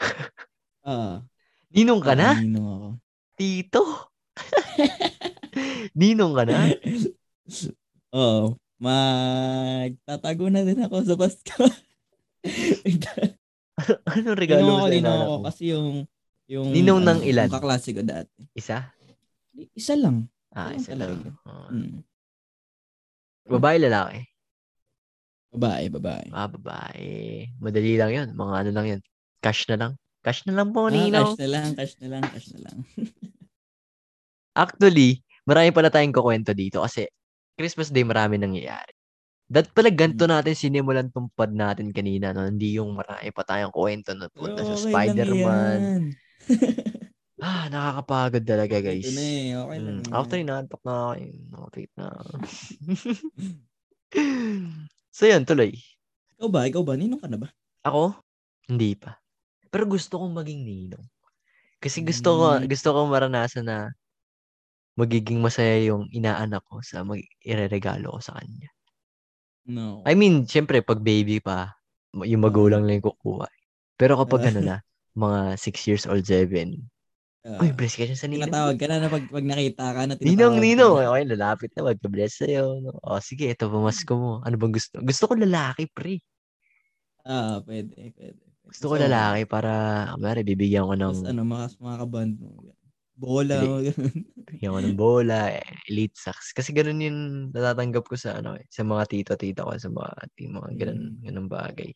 Ah, 0.80 1.20
Ninong 1.76 2.00
ka 2.00 2.16
na? 2.16 2.40
Ninong 2.40 2.64
ako. 2.64 2.88
Tito? 3.36 3.82
Ninong 6.00 6.32
ka 6.32 6.48
na? 6.48 6.72
Oo. 8.16 8.56
Magtatago 8.80 10.48
na 10.48 10.64
din 10.64 10.80
ako 10.80 10.96
sa 11.04 11.14
Pasko. 11.20 11.60
Anong 14.08 14.38
regalo 14.40 14.64
Ninong 14.64 14.80
ako, 14.80 14.86
sa 14.88 14.94
ninong 14.96 15.20
ako 15.20 15.34
kasi 15.44 15.62
yung 15.68 15.88
yung 16.48 16.66
Ninong 16.72 17.00
ng 17.04 17.20
ano, 17.20 17.28
ilan? 17.28 17.48
Yung 17.52 17.56
kaklase 17.60 17.90
ko 17.92 18.00
dati. 18.00 18.40
Isa? 18.56 18.88
Isa 19.76 19.94
lang. 20.00 20.32
Ah, 20.56 20.72
Isa 20.72 20.90
isa 20.90 20.92
lang 20.96 21.12
lang. 21.12 21.20
talaga. 21.20 21.30
Ah. 21.44 21.68
Mm. 21.68 22.00
Babae, 23.52 23.76
lalaki? 23.84 24.18
Babae, 25.50 25.90
babae. 25.90 26.26
Ah, 26.30 26.46
babae. 26.46 27.50
Madali 27.58 27.98
lang 27.98 28.10
yun. 28.10 28.28
Mga 28.32 28.54
ano 28.54 28.70
lang 28.70 28.86
yun. 28.86 29.00
Cash 29.42 29.66
na 29.66 29.76
lang. 29.76 29.92
Cash 30.22 30.46
na 30.46 30.54
lang 30.54 30.70
po, 30.70 30.86
Ah, 30.86 30.92
Ninong. 30.92 31.32
cash 31.32 31.38
na 31.42 31.48
lang, 31.48 31.68
cash 31.74 31.94
na 31.98 32.06
lang, 32.06 32.22
cash 32.22 32.48
na 32.54 32.58
lang. 32.70 32.76
Actually, 34.62 35.24
marami 35.42 35.72
pala 35.72 35.88
tayong 35.88 36.12
kukwento 36.12 36.52
dito 36.52 36.82
kasi 36.82 37.08
Christmas 37.56 37.88
Day 37.90 38.04
marami 38.04 38.36
nangyayari. 38.36 38.92
Dat 39.50 39.74
pala 39.74 39.90
ganito 39.90 40.30
natin 40.30 40.54
sinimulan 40.54 41.10
tong 41.10 41.26
pod 41.34 41.50
natin 41.50 41.90
kanina, 41.90 42.30
no? 42.30 42.46
Hindi 42.46 42.78
yung 42.78 42.94
marami 42.94 43.34
pa 43.34 43.42
tayong 43.42 43.74
kwento 43.74 44.14
na 44.14 44.30
punta 44.30 44.62
sa 44.62 44.70
Okay 44.70 44.78
lang 44.78 44.86
Spider-Man. 44.86 45.80
Ah, 47.40 47.72
nakakapagod 47.72 48.44
talaga, 48.44 48.84
guys. 48.84 49.00
Ito 49.00 49.16
na 49.16 49.24
eh. 49.24 49.56
Okay 49.56 49.78
lang 49.80 50.04
Mm, 50.04 50.12
after 50.12 50.36
inaantok 50.36 50.76
na 50.84 50.92
ako, 50.92 51.10
eh. 51.16 51.32
nakapit 51.48 51.90
na. 51.96 52.06
so, 55.10 55.26
yun, 55.26 55.42
tuloy. 55.46 55.74
Ikaw 56.38 56.48
ba? 56.50 56.66
Ikaw 56.66 56.82
ba? 56.86 56.94
Ninong 56.98 57.20
ka 57.22 57.28
na 57.30 57.38
ba? 57.38 57.48
Ako? 57.86 58.16
Hindi 58.70 58.94
pa. 58.96 59.18
Pero 59.70 59.86
gusto 59.86 60.18
kong 60.20 60.34
maging 60.34 60.62
ninong. 60.66 61.06
Kasi 61.80 62.04
gusto 62.04 62.36
ko, 62.36 62.44
Mm. 62.60 62.66
gusto 62.68 62.88
ko 62.92 62.98
maranasan 63.08 63.66
na 63.68 63.90
magiging 64.98 65.40
masaya 65.40 65.80
yung 65.86 66.06
inaanak 66.12 66.60
ko 66.68 66.82
sa 66.84 67.00
mag 67.06 67.22
ireregalo 67.42 68.12
ko 68.16 68.20
sa 68.20 68.36
kanya. 68.36 68.68
No. 69.64 70.02
I 70.04 70.12
mean, 70.18 70.44
syempre, 70.48 70.82
pag 70.84 71.00
baby 71.00 71.38
pa, 71.40 71.72
yung 72.16 72.42
magulang 72.44 72.84
lang 72.84 73.00
yung 73.00 73.08
kukuha. 73.14 73.46
Pero 73.96 74.18
kapag 74.20 74.46
Ah. 74.46 74.50
ano 74.52 74.60
na, 74.64 74.76
mga 75.16 75.40
6 75.56 75.86
years 75.86 76.04
old, 76.10 76.24
7, 76.26 76.76
Ah, 77.40 77.56
uy, 77.64 77.72
bless 77.72 77.96
ka 77.96 78.04
dyan 78.04 78.20
sa 78.20 78.28
ninong. 78.28 78.52
tinatawag 78.52 78.76
ka 78.76 78.84
na 78.84 79.00
na 79.00 79.08
pag, 79.08 79.24
pag 79.24 79.46
nakita 79.48 79.84
ka 79.96 80.00
na 80.04 80.12
tinatawag 80.12 80.28
Ninong, 80.28 80.56
ninong. 80.60 80.94
Okay, 81.08 81.24
lalapit 81.24 81.70
na, 81.72 81.80
magka-bless 81.88 82.32
sa'yo. 82.44 82.64
No? 82.84 82.92
O, 83.00 83.16
sige, 83.16 83.48
ito, 83.48 83.64
pamasko 83.72 84.12
mo. 84.12 84.32
Ano 84.44 84.60
bang 84.60 84.76
gusto? 84.76 85.00
Gusto 85.00 85.24
ko 85.24 85.32
lalaki, 85.40 85.88
pre. 85.88 86.20
Ah, 87.24 87.64
pwede, 87.64 88.12
pwede. 88.12 88.44
Gusto 88.68 88.92
ko 88.92 88.94
lalaki 89.00 89.48
para, 89.48 89.72
kumari, 90.20 90.44
bibigyan 90.44 90.84
ko 90.84 90.92
ng, 91.00 91.16
Tapos 91.16 91.24
ano, 91.32 91.40
makas 91.48 91.72
makakaband 91.80 92.32
mo. 92.36 92.48
Bola, 93.16 93.56
ganun. 93.56 93.88
bibigyan 94.52 94.72
ko 94.76 94.80
ng 94.84 94.96
bola, 95.00 95.38
elite 95.88 96.16
sacks. 96.20 96.52
Kasi 96.52 96.76
ganun 96.76 97.00
yung 97.00 97.18
natatanggap 97.56 98.04
ko 98.04 98.20
sa, 98.20 98.36
ano, 98.36 98.52
eh, 98.60 98.68
sa 98.68 98.84
mga 98.84 99.08
tito-tito 99.08 99.64
ko, 99.64 99.72
sa 99.80 99.88
mga, 99.88 100.12
ti- 100.36 100.52
mga 100.52 100.70
ganun, 100.76 101.00
Mm. 101.00 101.24
ganun 101.24 101.48
bagay. 101.48 101.88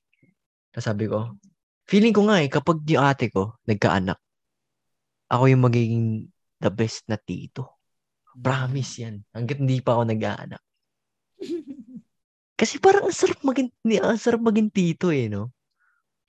Tapos 0.72 0.86
sabi 0.88 1.04
ko, 1.04 1.36
feeling 1.84 2.16
ko 2.16 2.24
nga 2.32 2.40
eh, 2.40 2.48
kapag 2.48 2.80
yung 2.88 3.04
ate 3.04 3.28
ko, 3.28 3.60
nagkaanak, 3.68 4.16
ako 5.34 5.44
yung 5.50 5.62
magiging 5.64 6.06
the 6.58 6.70
best 6.70 7.04
na 7.10 7.18
tito. 7.18 7.82
Promise 8.34 8.92
yan. 9.02 9.16
Hanggat 9.30 9.58
hindi 9.62 9.78
pa 9.78 9.98
ako 9.98 10.02
nag-aanak. 10.10 10.62
Kasi 12.54 12.78
parang 12.78 13.10
ang 13.10 13.14
sarap 13.16 13.42
maging, 13.42 13.70
ni- 13.82 13.98
ang 14.02 14.18
sarap 14.18 14.40
maging 14.42 14.70
tito 14.70 15.10
eh, 15.10 15.26
no? 15.26 15.50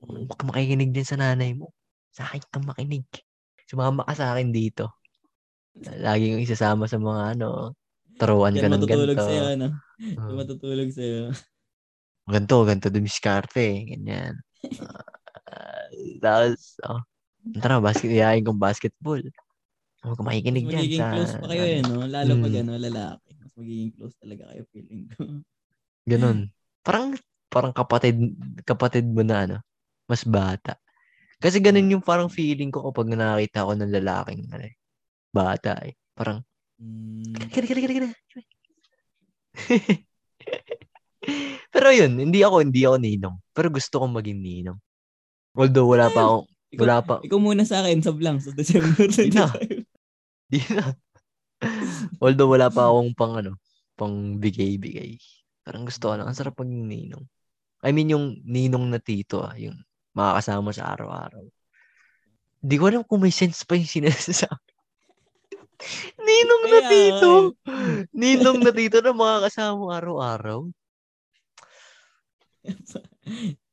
Huwag 0.02 0.38
ka 0.38 0.44
makikinig 0.46 0.92
din 0.94 1.06
sa 1.06 1.18
nanay 1.18 1.54
mo. 1.54 1.74
Sa 2.14 2.26
akin 2.26 2.42
ka 2.50 2.58
makinig. 2.62 3.06
Sumama 3.66 4.06
ka 4.06 4.14
sa 4.14 4.34
akin 4.34 4.50
dito. 4.50 5.02
Lagi 5.82 6.34
kang 6.34 6.46
isasama 6.46 6.86
sa 6.90 6.98
mga 6.98 7.38
ano, 7.38 7.74
taruan 8.16 8.56
ka 8.56 8.66
ng 8.66 8.80
matutulog 8.80 9.18
ganito. 9.18 9.26
sa'yo, 9.28 9.44
ano? 9.54 9.68
Uh, 10.00 10.30
Yan 10.30 10.36
matutulog 10.40 10.90
sa'yo. 10.94 11.22
ganito, 12.26 12.56
ganito 12.66 12.88
dumiskarte. 12.90 13.66
Ganyan. 13.86 14.36
Ah, 15.46 15.88
tapos, 16.20 16.82
oh, 16.90 17.00
tara, 17.62 17.78
basket, 17.84 18.10
iyayin 18.10 18.46
kong 18.46 18.62
basketball. 18.62 19.22
Huwag 20.06 20.18
ka 20.18 20.22
Mas 20.22 20.28
makikinig 20.34 20.66
dyan 20.70 20.82
magiging 20.86 21.02
sa... 21.02 21.14
close 21.14 21.34
pa 21.38 21.48
kayo 21.50 21.64
eh, 21.66 21.82
no? 21.82 22.06
Lalo 22.06 22.32
pag 22.42 22.54
Mm. 22.54 22.62
ano, 22.66 22.72
lalaki. 22.78 23.30
Mas 23.38 23.52
magiging 23.58 23.92
close 23.94 24.16
talaga 24.22 24.44
kayo, 24.54 24.62
feeling 24.70 25.02
ko. 25.10 25.24
Ganun. 26.06 26.38
Parang, 26.86 27.18
parang 27.50 27.74
kapatid, 27.74 28.18
kapatid 28.66 29.06
mo 29.10 29.26
na, 29.26 29.38
ano, 29.50 29.58
mas 30.06 30.22
bata. 30.22 30.78
Kasi 31.42 31.58
ganun 31.60 31.90
yung 31.90 32.06
parang 32.06 32.30
feeling 32.30 32.70
ko 32.70 32.86
kapag 32.90 33.12
nakakita 33.14 33.66
ko 33.66 33.72
ng 33.74 33.92
lalaking, 34.02 34.42
ano, 34.54 34.64
eh, 34.66 34.76
bata 35.34 35.78
eh. 35.86 35.98
Parang, 36.14 36.42
Mm. 36.76 37.50
kira, 37.50 37.66
kira, 37.66 37.80
kira, 37.80 37.94
kira. 37.96 38.10
Pero 41.74 41.88
yun, 41.90 42.20
hindi 42.20 42.44
ako, 42.46 42.62
hindi 42.62 42.84
ako 42.86 42.98
ninong. 43.00 43.36
Pero 43.56 43.68
gusto 43.74 43.96
kong 44.04 44.14
maging 44.20 44.40
ninong. 44.44 44.78
Although 45.56 45.88
wala 45.88 46.12
pa 46.12 46.22
akong, 46.28 46.48
Ikaw, 46.74 46.82
wala 46.82 46.98
pa, 47.06 47.16
ikaw 47.22 47.40
muna 47.40 47.64
sa 47.68 47.86
akin, 47.86 48.02
sa 48.02 48.12
blank, 48.16 48.42
sa 48.42 48.52
December 48.56 49.06
Di 49.10 49.30
na. 49.30 49.46
25. 49.52 50.50
di 50.52 50.60
na. 50.74 50.84
Although 52.20 52.52
wala 52.52 52.68
pa 52.74 52.90
akong 52.90 53.14
pang 53.14 53.34
ano, 53.38 53.58
pang 53.96 54.38
bigay-bigay. 54.42 55.18
Parang 55.66 55.86
gusto 55.86 56.12
ko 56.12 56.14
lang, 56.18 56.28
ang 56.30 56.38
sarap 56.38 56.58
maging 56.60 56.86
ninong. 56.86 57.26
I 57.86 57.94
mean, 57.94 58.10
yung 58.12 58.42
ninong 58.44 58.90
na 58.90 59.00
tito, 59.00 59.46
ah, 59.46 59.54
yung 59.58 59.78
makakasama 60.18 60.74
sa 60.74 60.94
araw-araw. 60.94 61.46
Hindi 62.66 62.76
ko 62.82 62.84
alam 62.90 63.04
kung 63.06 63.22
may 63.22 63.34
sense 63.34 63.62
pa 63.62 63.78
yung 63.78 63.86
sinasabi. 63.86 64.74
ninong 66.28 66.64
na 66.72 66.80
tito. 66.90 67.32
eh. 67.68 68.08
Ninong 68.10 68.60
na 68.64 68.72
tito 68.74 68.98
na 69.06 69.14
makakasama 69.14 70.02
araw-araw. 70.02 70.66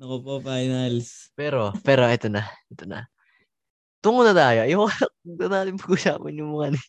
Naku 0.00 0.16
po, 0.24 0.32
finals. 0.40 1.28
Pero, 1.36 1.76
pero 1.84 2.08
ito 2.08 2.32
na. 2.32 2.48
Ito 2.72 2.88
na. 2.88 3.04
Tungo 4.00 4.24
na 4.24 4.32
tayo. 4.32 4.64
Yung 4.64 4.88
na 5.36 5.60
natin 5.60 5.76
pag-usapan 5.76 6.40
yung 6.40 6.56
mga 6.56 6.72
ni... 6.72 6.80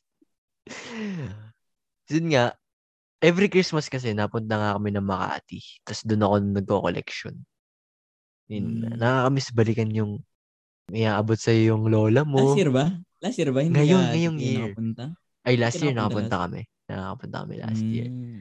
Yun 2.07 2.27
nga, 2.31 2.55
every 3.19 3.51
Christmas 3.51 3.91
kasi 3.91 4.15
napunta 4.15 4.55
nga 4.55 4.69
kami 4.79 4.95
ng 4.95 5.03
Makati. 5.03 5.59
Tapos 5.83 6.07
doon 6.07 6.23
ako 6.23 6.35
nagko-collection. 6.39 7.35
Yun, 8.47 8.83
Mm. 8.83 8.99
nakakamiss 8.99 9.51
balikan 9.51 9.91
yung 9.91 10.23
iaabot 10.91 11.39
sa 11.39 11.51
yung 11.51 11.87
lola 11.87 12.23
mo. 12.23 12.51
Last 12.51 12.59
year 12.59 12.71
ba? 12.71 12.85
Last 13.23 13.37
year 13.39 13.51
ba? 13.51 13.59
Hindi 13.63 13.75
Ngayon, 13.79 14.01
ka, 14.03 14.07
ngayong 14.11 14.37
year. 14.39 14.59
nakapunta? 14.71 15.03
Ay, 15.47 15.55
last 15.59 15.79
year 15.79 15.91
ka 15.95 15.99
nakapunta 16.03 16.35
nakapunta 16.35 16.37
kami. 16.47 16.61
Nakapunta 16.87 17.35
kami 17.43 17.55
last 17.59 17.83
year. 17.83 18.07
Mm. 18.07 18.39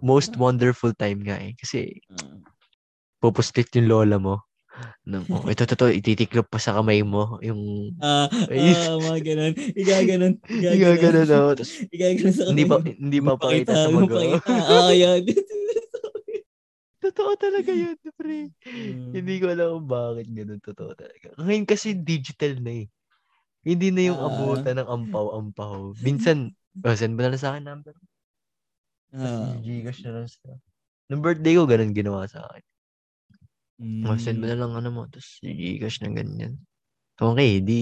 Most 0.00 0.32
Ah. 0.36 0.40
wonderful 0.40 0.92
time 0.92 1.20
nga 1.24 1.36
eh. 1.40 1.52
Kasi 1.56 2.04
Ah. 2.12 2.36
Pupuslit 3.18 3.70
yung 3.74 3.88
lola 3.90 4.16
mo. 4.18 4.36
No, 5.02 5.26
oh, 5.26 5.42
ito, 5.50 5.66
ito, 5.66 5.86
ititiklop 5.90 6.46
pa 6.46 6.62
sa 6.62 6.78
kamay 6.78 7.02
mo. 7.02 7.42
Yung, 7.42 7.92
Ah, 7.98 8.30
Ay. 8.46 8.70
ah, 8.78 8.94
mga 8.94 9.20
ganun. 9.26 9.52
Igaganon. 9.74 10.34
Higa 10.46 10.94
ganun 10.94 11.26
ako. 11.26 11.48
Tapos, 11.58 11.72
Igaganon 11.90 12.34
sa 12.34 12.42
hindi 12.46 12.62
pa, 12.62 12.76
kamay. 12.78 12.94
hindi 12.94 13.18
pa 13.18 13.32
pakita 13.34 13.72
sa 13.74 13.88
mga. 13.90 14.06
pakita. 14.06 14.38
Ah, 14.86 14.92
yan. 14.94 15.22
Totoo 16.98 17.32
talaga 17.38 17.70
yun, 17.70 17.94
pre. 18.14 18.50
Mm. 18.66 19.14
Hindi 19.14 19.34
ko 19.38 19.46
alam 19.48 19.68
kung 19.78 19.88
bakit 19.88 20.26
ganun. 20.30 20.60
Totoo 20.60 20.92
talaga. 20.94 21.26
Ngayon 21.38 21.64
kasi 21.64 21.94
digital 21.94 22.58
na 22.58 22.84
eh. 22.84 22.86
Hindi 23.62 23.88
na 23.90 24.02
yung 24.12 24.18
Ah. 24.18 24.26
abutan 24.30 24.76
ng 24.78 24.88
ampaw-ampaw. 24.88 25.94
Minsan, 26.02 26.54
oh, 26.82 26.94
send 26.94 27.14
mo 27.14 27.22
na 27.22 27.34
lang 27.34 27.42
sa 27.42 27.54
akin 27.54 27.64
number. 27.66 27.94
Ah. 29.10 29.56
Gcash 29.58 30.04
na 30.04 30.20
lang 30.20 30.26
sa 30.28 30.54
Nung 31.08 31.24
birthday 31.24 31.56
ko, 31.56 31.64
ganun 31.64 31.96
ginawa 31.96 32.28
sa 32.28 32.44
akin. 32.44 32.62
Oh, 34.06 34.18
send 34.18 34.42
mo 34.42 34.46
Mm. 34.46 34.50
na 34.50 34.58
lang 34.58 34.72
ano 34.74 34.88
mo, 34.90 35.02
tapos 35.06 35.38
Gcash 35.42 36.02
na 36.02 36.10
ganyan. 36.10 36.58
Okay, 37.18 37.62
di, 37.62 37.80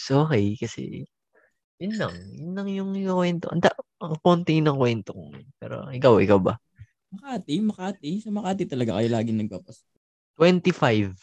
so 0.00 0.24
okay, 0.28 0.56
kasi, 0.56 1.04
yun 1.80 1.94
lang, 1.96 2.14
yun 2.36 2.52
lang 2.56 2.68
yung, 2.72 2.90
yung 2.96 3.18
kwento. 3.20 3.48
Ang, 3.52 3.60
da- 3.64 3.76
ang 4.04 4.16
konti 4.20 4.60
ng 4.60 4.76
kwento 4.76 5.12
ko. 5.16 5.24
Pero, 5.60 5.88
ikaw, 5.92 6.20
ikaw 6.20 6.38
ba? 6.40 6.54
Makati, 7.12 7.54
Makati. 7.58 8.10
Sa 8.22 8.30
Makati 8.30 8.64
talaga 8.70 8.94
kayo 8.98 9.08
laging 9.10 9.38
nagpapas. 9.42 9.82
25. 10.38 11.16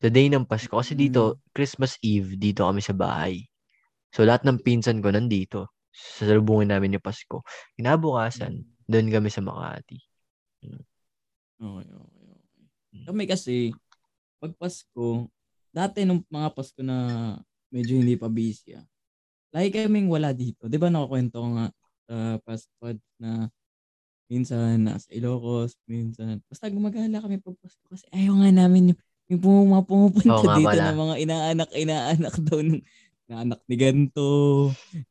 The 0.00 0.10
day 0.10 0.32
ng 0.32 0.48
Pasko. 0.48 0.80
Kasi 0.80 0.96
Mm. 0.96 1.00
dito, 1.08 1.22
Christmas 1.52 2.00
Eve, 2.00 2.36
dito 2.40 2.64
kami 2.64 2.80
sa 2.80 2.96
bahay. 2.96 3.44
So, 4.14 4.24
lahat 4.24 4.48
ng 4.48 4.64
pinsan 4.64 5.04
ko 5.04 5.12
nandito. 5.12 5.70
Sasalubungin 5.92 6.72
namin 6.72 6.96
yung 6.96 7.04
Pasko. 7.04 7.44
Kinabukasan, 7.76 8.64
doon 8.88 9.08
kami 9.12 9.28
sa 9.28 9.44
Makati. 9.44 9.98
Okay, 10.64 10.78
okay, 11.60 11.92
okay. 11.94 12.19
Kami 12.90 13.24
kasi, 13.26 13.70
pag 14.42 14.52
Pasko, 14.58 15.30
dati 15.70 16.02
nung 16.02 16.26
mga 16.26 16.50
Pasko 16.50 16.82
na 16.82 17.38
medyo 17.70 17.94
hindi 17.98 18.18
pa 18.18 18.26
busy 18.26 18.74
ah, 18.74 18.86
lagi 19.54 19.70
kaming 19.70 20.10
wala 20.10 20.30
dito. 20.34 20.66
Di 20.66 20.78
ba 20.78 20.90
nakakwento 20.90 21.42
ko 21.42 21.48
nga 21.58 21.66
sa 22.06 22.14
past 22.42 22.66
pod 22.78 22.98
na 23.18 23.50
minsan 24.30 24.82
nasa 24.82 25.10
Ilocos, 25.10 25.74
minsan. 25.90 26.38
Basta 26.46 26.70
gumagala 26.70 27.18
kami 27.22 27.42
pag 27.42 27.58
Pasko 27.58 27.82
kasi 27.90 28.06
ayaw 28.14 28.38
nga 28.42 28.50
namin 28.50 28.94
yung, 28.94 29.00
yung 29.30 29.40
pum- 29.42 29.70
mga 29.70 29.84
pumupunta 29.86 30.42
Oo 30.42 30.54
dito 30.58 30.76
na 30.78 30.94
mga 30.94 31.16
inaanak, 31.18 31.70
inaanak 31.74 32.34
daw 32.46 32.58
ng 32.62 32.82
na 33.30 33.46
anak 33.46 33.62
ni 33.70 33.78
ganto, 33.78 34.30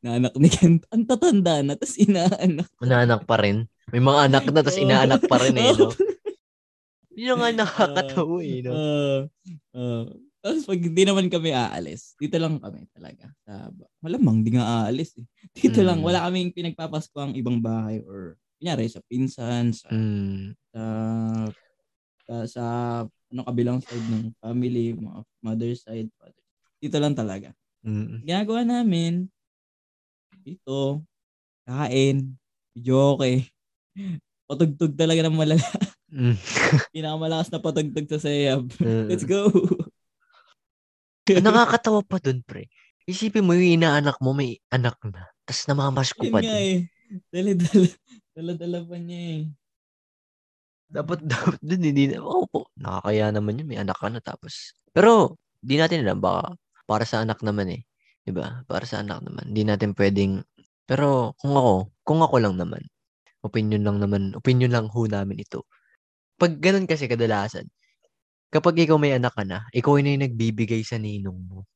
na 0.04 0.20
anak 0.20 0.36
ni 0.36 0.52
ganto. 0.52 0.84
Ang 0.92 1.08
tatanda 1.08 1.64
na, 1.64 1.72
tapos 1.72 1.96
inaanak. 1.96 2.68
Manaanak 2.76 3.24
pa 3.24 3.40
rin. 3.40 3.64
May 3.88 4.04
mga 4.04 4.20
anak 4.28 4.44
na, 4.44 4.60
tapos 4.60 4.76
inaanak 4.76 5.24
pa 5.24 5.40
rin 5.40 5.56
eh, 5.56 5.72
no? 5.72 5.88
Yun 7.14 7.38
nga 7.42 7.50
nakakatawa 7.50 8.38
eh, 8.42 8.62
no? 8.62 8.70
Ah, 8.70 9.20
ah. 9.74 10.06
tapos 10.40 10.62
pag 10.64 10.80
hindi 10.80 11.02
naman 11.02 11.26
kami 11.26 11.50
aalis, 11.50 12.14
dito 12.16 12.38
lang 12.38 12.62
kami 12.62 12.86
talaga. 12.94 13.28
Sa, 13.44 13.68
malamang 14.00 14.46
di 14.46 14.54
nga 14.54 14.86
aalis 14.86 15.18
eh. 15.18 15.26
Dito 15.58 15.82
lang, 15.82 16.00
Mm. 16.00 16.06
wala 16.06 16.24
kaming 16.30 16.54
pinagpapasko 16.54 17.18
ang 17.18 17.34
ibang 17.34 17.58
bahay 17.58 18.00
or 18.06 18.38
kunyari 18.62 18.86
sa 18.86 19.02
pinsan, 19.10 19.74
sa, 19.74 19.90
Mm. 19.90 20.54
sa, 20.70 20.82
sa, 22.24 22.34
sa 22.46 22.64
ano 23.30 23.40
kabilang 23.46 23.78
side 23.82 24.06
ng 24.10 24.24
family, 24.38 24.94
mga 24.94 25.20
mother 25.42 25.72
side, 25.74 26.08
father. 26.14 26.44
Dito 26.78 26.96
lang 27.02 27.14
talaga. 27.18 27.50
Mm. 27.82 28.22
Ginagawa 28.24 28.60
namin, 28.64 29.26
dito, 30.40 31.02
kain, 31.66 32.38
video 32.72 33.18
okay. 33.18 33.44
patugtog 34.48 34.94
talaga 34.96 35.26
ng 35.26 35.36
malala. 35.36 35.68
Mm. 36.10 36.36
Pinakamalakas 36.94 37.48
na 37.54 37.62
patugtog 37.62 38.06
sa 38.10 38.18
sayab. 38.18 38.66
Mm. 38.82 39.06
Let's 39.06 39.24
go. 39.24 39.46
Nakakatawa 41.30 42.02
pa 42.02 42.18
dun, 42.18 42.42
pre. 42.42 42.66
Isipin 43.06 43.46
mo 43.46 43.54
yung 43.54 43.78
inaanak 43.80 44.18
mo, 44.18 44.34
may 44.34 44.58
anak 44.74 44.98
na. 45.06 45.30
Tapos 45.46 45.62
namamash 45.70 46.12
ko 46.14 46.26
pa 46.30 46.42
nga 46.42 46.50
din. 46.50 46.50
eh. 46.50 46.78
Dala-dala. 47.30 47.88
Dala-dala 48.34 48.78
pa 48.86 48.96
niya 48.98 49.20
eh. 49.38 49.42
Dapat, 50.90 51.18
dapat 51.30 51.58
dun, 51.62 51.82
hindi 51.86 52.10
na. 52.10 52.18
Oo 52.22 52.50
po, 52.50 52.70
nakakaya 52.74 53.30
naman 53.30 53.62
yun. 53.62 53.66
May 53.70 53.78
anak 53.78 53.98
ka 53.98 54.10
na 54.10 54.18
tapos. 54.18 54.74
Pero, 54.90 55.38
di 55.62 55.78
natin 55.78 56.02
alam. 56.02 56.18
Baka 56.18 56.58
para 56.90 57.06
sa 57.06 57.22
anak 57.22 57.38
naman 57.46 57.70
eh. 57.70 57.82
Diba? 58.26 58.66
Para 58.66 58.82
sa 58.82 58.98
anak 59.02 59.22
naman. 59.22 59.54
Hindi 59.54 59.62
natin 59.62 59.94
pwedeng. 59.94 60.42
Pero, 60.90 61.38
kung 61.38 61.54
ako, 61.54 61.94
kung 62.02 62.20
ako 62.26 62.36
lang 62.42 62.58
naman, 62.58 62.82
opinion 63.46 63.86
lang 63.86 64.02
naman, 64.02 64.34
opinion 64.34 64.74
lang 64.74 64.90
ho 64.90 65.06
namin 65.06 65.38
ito. 65.38 65.62
Pag 66.40 66.56
ganun 66.56 66.88
kasi 66.88 67.04
kadalasan, 67.04 67.68
kapag 68.48 68.80
ikaw 68.80 68.96
may 68.96 69.12
anak 69.12 69.36
ka 69.36 69.44
na, 69.44 69.68
ikaw 69.76 70.00
na 70.00 70.16
yung 70.16 70.24
nagbibigay 70.24 70.80
sa 70.80 70.96
ninong 70.96 71.36
mo. 71.44 71.68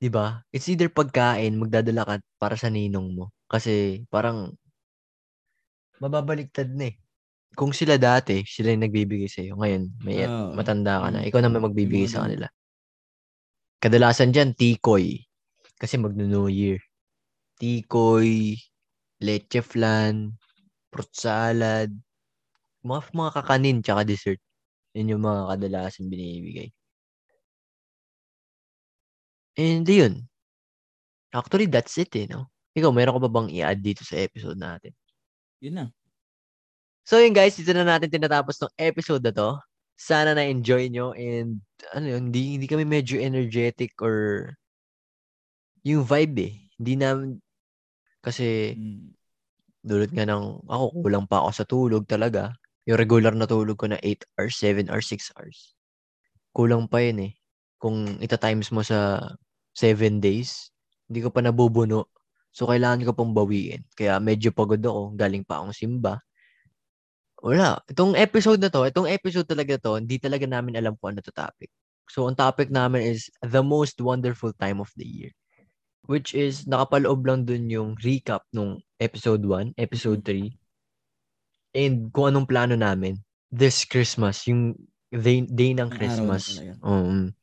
'Di 0.00 0.08
ba? 0.08 0.40
It's 0.48 0.66
either 0.72 0.88
pagkain, 0.88 1.60
magdadala 1.60 2.08
ka 2.08 2.14
para 2.40 2.56
sa 2.56 2.72
ninong 2.72 3.12
mo. 3.12 3.36
Kasi 3.44 4.00
parang 4.08 4.56
mababaliktad 6.00 6.72
na 6.72 6.88
eh. 6.88 6.96
Kung 7.52 7.76
sila 7.76 8.00
dati, 8.00 8.40
sila 8.48 8.72
yung 8.72 8.88
nagbibigay 8.88 9.28
sa 9.28 9.44
iyo. 9.44 9.60
Ngayon, 9.60 9.82
may 10.00 10.24
Oo. 10.24 10.56
matanda 10.56 11.04
ka 11.04 11.08
na. 11.12 11.20
Ikaw 11.28 11.40
naman 11.44 11.60
magbibigay 11.68 12.08
Yung 12.08 12.14
mga 12.14 12.16
sa 12.16 12.24
kanila. 12.24 12.46
Kadalasan 13.80 14.32
dyan, 14.32 14.56
tikoy. 14.56 15.20
Kasi 15.76 16.00
magno-New 16.00 16.48
Year. 16.48 16.80
Tikoy, 17.60 18.56
leche 19.20 19.60
flan, 19.60 20.32
fruit 20.88 21.12
salad, 21.12 21.92
mga, 22.84 23.00
mga 23.12 23.30
kakanin, 23.36 23.78
tsaka 23.84 24.02
dessert. 24.06 24.40
Yun 24.96 25.16
yung 25.16 25.22
mga 25.22 25.54
kadalasan 25.54 26.10
binibigay. 26.10 26.68
And 29.58 29.86
yun. 29.86 30.26
Actually, 31.30 31.70
that's 31.70 31.94
it 31.98 32.10
eh, 32.18 32.26
no? 32.26 32.50
Ikaw, 32.74 32.90
meron 32.90 33.14
ka 33.18 33.22
ba 33.26 33.30
bang 33.30 33.48
i-add 33.50 33.78
dito 33.82 34.02
sa 34.02 34.18
episode 34.18 34.58
natin? 34.58 34.94
Yun 35.62 35.74
na. 35.78 35.86
So 37.06 37.18
yun 37.18 37.34
guys, 37.34 37.58
dito 37.58 37.74
na 37.74 37.82
natin 37.82 38.10
tinatapos 38.12 38.60
ng 38.62 38.72
episode 38.78 39.22
na 39.26 39.34
to. 39.34 39.50
Sana 39.98 40.32
na-enjoy 40.32 40.88
nyo 40.88 41.12
and 41.12 41.60
ano 41.92 42.06
yun, 42.06 42.30
hindi, 42.30 42.56
hindi 42.56 42.66
kami 42.70 42.86
medyo 42.86 43.18
energetic 43.20 43.98
or 44.00 44.48
yung 45.84 46.04
vibe 46.06 46.36
eh. 46.40 46.54
Hindi 46.80 46.92
namin, 46.96 47.28
kasi 48.24 48.76
dulot 49.80 50.12
nga 50.12 50.28
ng, 50.28 50.68
ako 50.68 50.84
kulang 51.04 51.26
pa 51.28 51.44
ako 51.44 51.50
sa 51.52 51.64
tulog 51.68 52.04
talaga. 52.08 52.52
Yung 52.90 52.98
regular 52.98 53.30
na 53.38 53.46
tulog 53.46 53.78
ko 53.78 53.86
na 53.86 54.02
8 54.02 54.26
hours, 54.34 54.58
7 54.58 54.90
hours, 54.90 55.06
6 55.06 55.30
hours. 55.38 55.78
Kulang 56.50 56.90
pa 56.90 56.98
yun 56.98 57.30
eh. 57.30 57.32
Kung 57.78 58.18
ita-times 58.18 58.74
mo 58.74 58.82
sa 58.82 59.30
7 59.78 60.18
days, 60.18 60.74
hindi 61.06 61.22
ko 61.22 61.30
pa 61.30 61.38
nabubuno. 61.38 62.10
So, 62.50 62.66
kailangan 62.66 63.06
ko 63.06 63.14
pang 63.14 63.30
bawiin. 63.30 63.86
Kaya 63.94 64.18
medyo 64.18 64.50
pagod 64.50 64.82
ako. 64.82 65.14
Galing 65.14 65.46
pa 65.46 65.62
akong 65.62 65.70
simba. 65.70 66.18
Wala. 67.38 67.78
Itong 67.86 68.18
episode 68.18 68.58
na 68.58 68.74
to, 68.74 68.82
itong 68.82 69.06
episode 69.06 69.46
talaga 69.46 69.78
to, 69.78 69.94
hindi 69.94 70.18
talaga 70.18 70.50
namin 70.50 70.74
alam 70.74 70.98
kung 70.98 71.14
ano 71.14 71.22
to 71.22 71.30
topic. 71.30 71.70
So, 72.10 72.26
ang 72.26 72.34
topic 72.34 72.74
namin 72.74 73.06
is 73.06 73.30
the 73.38 73.62
most 73.62 74.02
wonderful 74.02 74.50
time 74.58 74.82
of 74.82 74.90
the 74.98 75.06
year. 75.06 75.30
Which 76.10 76.34
is, 76.34 76.66
nakapaloob 76.66 77.22
lang 77.22 77.46
dun 77.46 77.70
yung 77.70 77.94
recap 78.02 78.50
nung 78.50 78.82
episode 78.98 79.46
1, 79.46 79.78
episode 79.78 80.26
3, 80.26 80.50
and 81.74 82.10
kung 82.10 82.34
anong 82.34 82.48
plano 82.48 82.74
namin 82.74 83.18
this 83.50 83.82
Christmas, 83.82 84.46
yung 84.46 84.78
day, 85.10 85.42
day 85.42 85.74
ng 85.74 85.90
Christmas. 85.90 86.62
Um, 86.80 87.34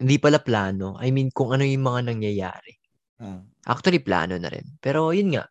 hindi 0.00 0.16
pala 0.16 0.40
plano. 0.40 0.96
I 0.96 1.12
mean, 1.12 1.28
kung 1.30 1.52
ano 1.52 1.62
yung 1.62 1.84
mga 1.84 2.08
nangyayari. 2.08 2.74
Ah. 3.20 3.44
Actually, 3.68 4.00
plano 4.00 4.40
na 4.40 4.48
rin. 4.48 4.64
Pero 4.80 5.12
yun 5.12 5.36
nga. 5.36 5.44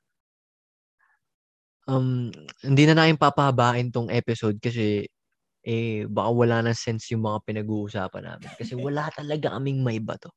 Um, 1.85 2.33
hindi 2.65 2.83
na 2.89 2.97
namin 2.97 3.19
papahabain 3.19 3.93
tong 3.93 4.09
episode 4.09 4.57
kasi 4.57 5.05
eh, 5.63 6.03
baka 6.07 6.29
wala 6.31 6.59
nang 6.63 6.75
sense 6.75 7.11
yung 7.15 7.23
mga 7.23 7.39
pinag-uusapan 7.45 8.23
namin. 8.23 8.49
Kasi 8.57 8.73
wala 8.85 9.07
talaga 9.15 9.55
kaming 9.55 9.85
may 9.85 10.01
bato. 10.01 10.33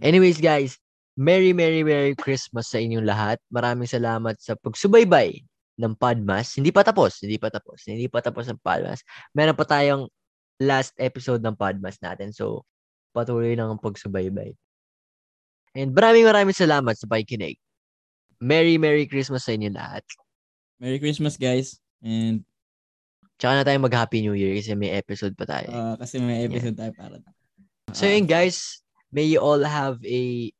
Anyways, 0.00 0.40
guys, 0.40 0.80
Merry, 1.18 1.52
Merry, 1.52 1.84
Merry 1.84 2.16
Christmas 2.16 2.72
sa 2.72 2.80
inyong 2.80 3.04
lahat. 3.04 3.36
Maraming 3.52 3.90
salamat 3.90 4.40
sa 4.40 4.56
pagsubaybay 4.56 5.44
ng 5.80 5.96
Podmas. 5.96 6.52
Hindi 6.52 6.68
pa 6.68 6.84
tapos, 6.84 7.24
hindi 7.24 7.40
pa 7.40 7.48
tapos. 7.48 7.88
Hindi 7.88 8.06
pa 8.12 8.20
tapos 8.20 8.52
ang 8.52 8.60
Podmas. 8.60 9.00
Meron 9.32 9.56
pa 9.56 9.64
tayong 9.64 10.04
last 10.60 10.92
episode 11.00 11.40
ng 11.40 11.56
Podmas 11.56 11.96
natin. 12.04 12.36
So, 12.36 12.68
patuloy 13.16 13.56
lang 13.56 13.72
ang 13.72 13.80
pagsubaybay. 13.80 14.52
And 15.72 15.96
maraming 15.96 16.28
maraming 16.28 16.56
salamat 16.56 17.00
sa 17.00 17.08
pakikinig. 17.08 17.56
Merry, 18.40 18.76
Merry 18.76 19.08
Christmas 19.08 19.48
sa 19.48 19.56
inyong 19.56 19.76
lahat. 19.76 20.04
Merry 20.76 21.00
Christmas 21.00 21.40
guys. 21.40 21.80
And 22.04 22.44
Tsaka 23.40 23.56
na 23.56 23.64
tayo 23.64 23.80
mag-Happy 23.80 24.20
New 24.20 24.36
Year 24.36 24.52
kasi 24.52 24.76
may 24.76 24.92
episode 24.92 25.32
pa 25.32 25.48
tayo. 25.48 25.68
uh, 25.72 25.96
kasi 25.96 26.20
may 26.20 26.44
episode 26.44 26.76
tayo 26.76 26.92
para 26.92 27.16
na. 27.16 27.32
So 27.96 28.04
yun 28.04 28.28
guys, 28.28 28.84
may 29.16 29.24
you 29.24 29.40
all 29.40 29.64
have 29.64 29.96
a 30.04 30.52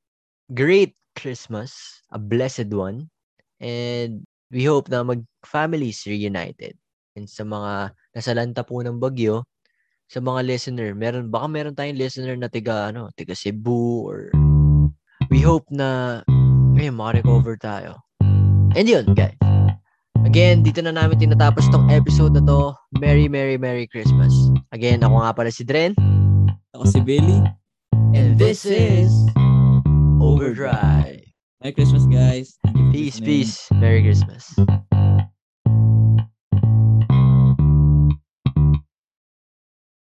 great 0.56 0.96
Christmas, 1.12 2.00
a 2.08 2.16
blessed 2.16 2.72
one, 2.72 3.12
and 3.60 4.24
we 4.50 4.66
hope 4.66 4.90
na 4.90 5.06
mag-families 5.06 6.02
reunited. 6.04 6.74
And 7.14 7.30
sa 7.30 7.46
mga 7.46 7.94
nasalanta 8.14 8.66
po 8.66 8.82
ng 8.82 8.98
bagyo, 8.98 9.46
sa 10.10 10.18
mga 10.18 10.42
listener, 10.42 10.90
meron 10.98 11.30
baka 11.30 11.46
meron 11.46 11.74
tayong 11.78 11.98
listener 11.98 12.34
na 12.34 12.50
tiga 12.50 12.90
ano, 12.90 13.14
tiga 13.14 13.34
Cebu 13.34 14.10
or 14.10 14.34
we 15.30 15.38
hope 15.38 15.70
na 15.70 16.20
ngayon 16.74 16.98
makarecover 16.98 17.54
tayo. 17.54 18.02
And 18.74 18.86
yun, 18.86 19.14
guys. 19.14 19.38
Again, 20.26 20.62
dito 20.62 20.82
na 20.82 20.94
namin 20.94 21.18
tinatapos 21.18 21.70
tong 21.70 21.90
episode 21.90 22.34
na 22.36 22.42
to. 22.44 22.74
Merry, 22.98 23.26
Merry, 23.26 23.56
Merry 23.56 23.86
Christmas. 23.86 24.34
Again, 24.70 25.02
ako 25.02 25.22
nga 25.22 25.32
pala 25.34 25.50
si 25.50 25.62
Dren. 25.66 25.96
Ako 26.76 26.86
si 26.86 27.00
Billy. 27.02 27.40
And 28.14 28.38
this 28.38 28.66
is 28.66 29.10
Overdrive. 30.20 31.19
Merry 31.62 31.72
Christmas 31.74 32.06
guys. 32.06 32.58
Thank 32.64 32.76
you 32.78 32.86
for 32.86 32.92
Peace, 32.92 33.20
peace. 33.20 33.70
Merry 33.72 34.02
Christmas. 34.02 34.56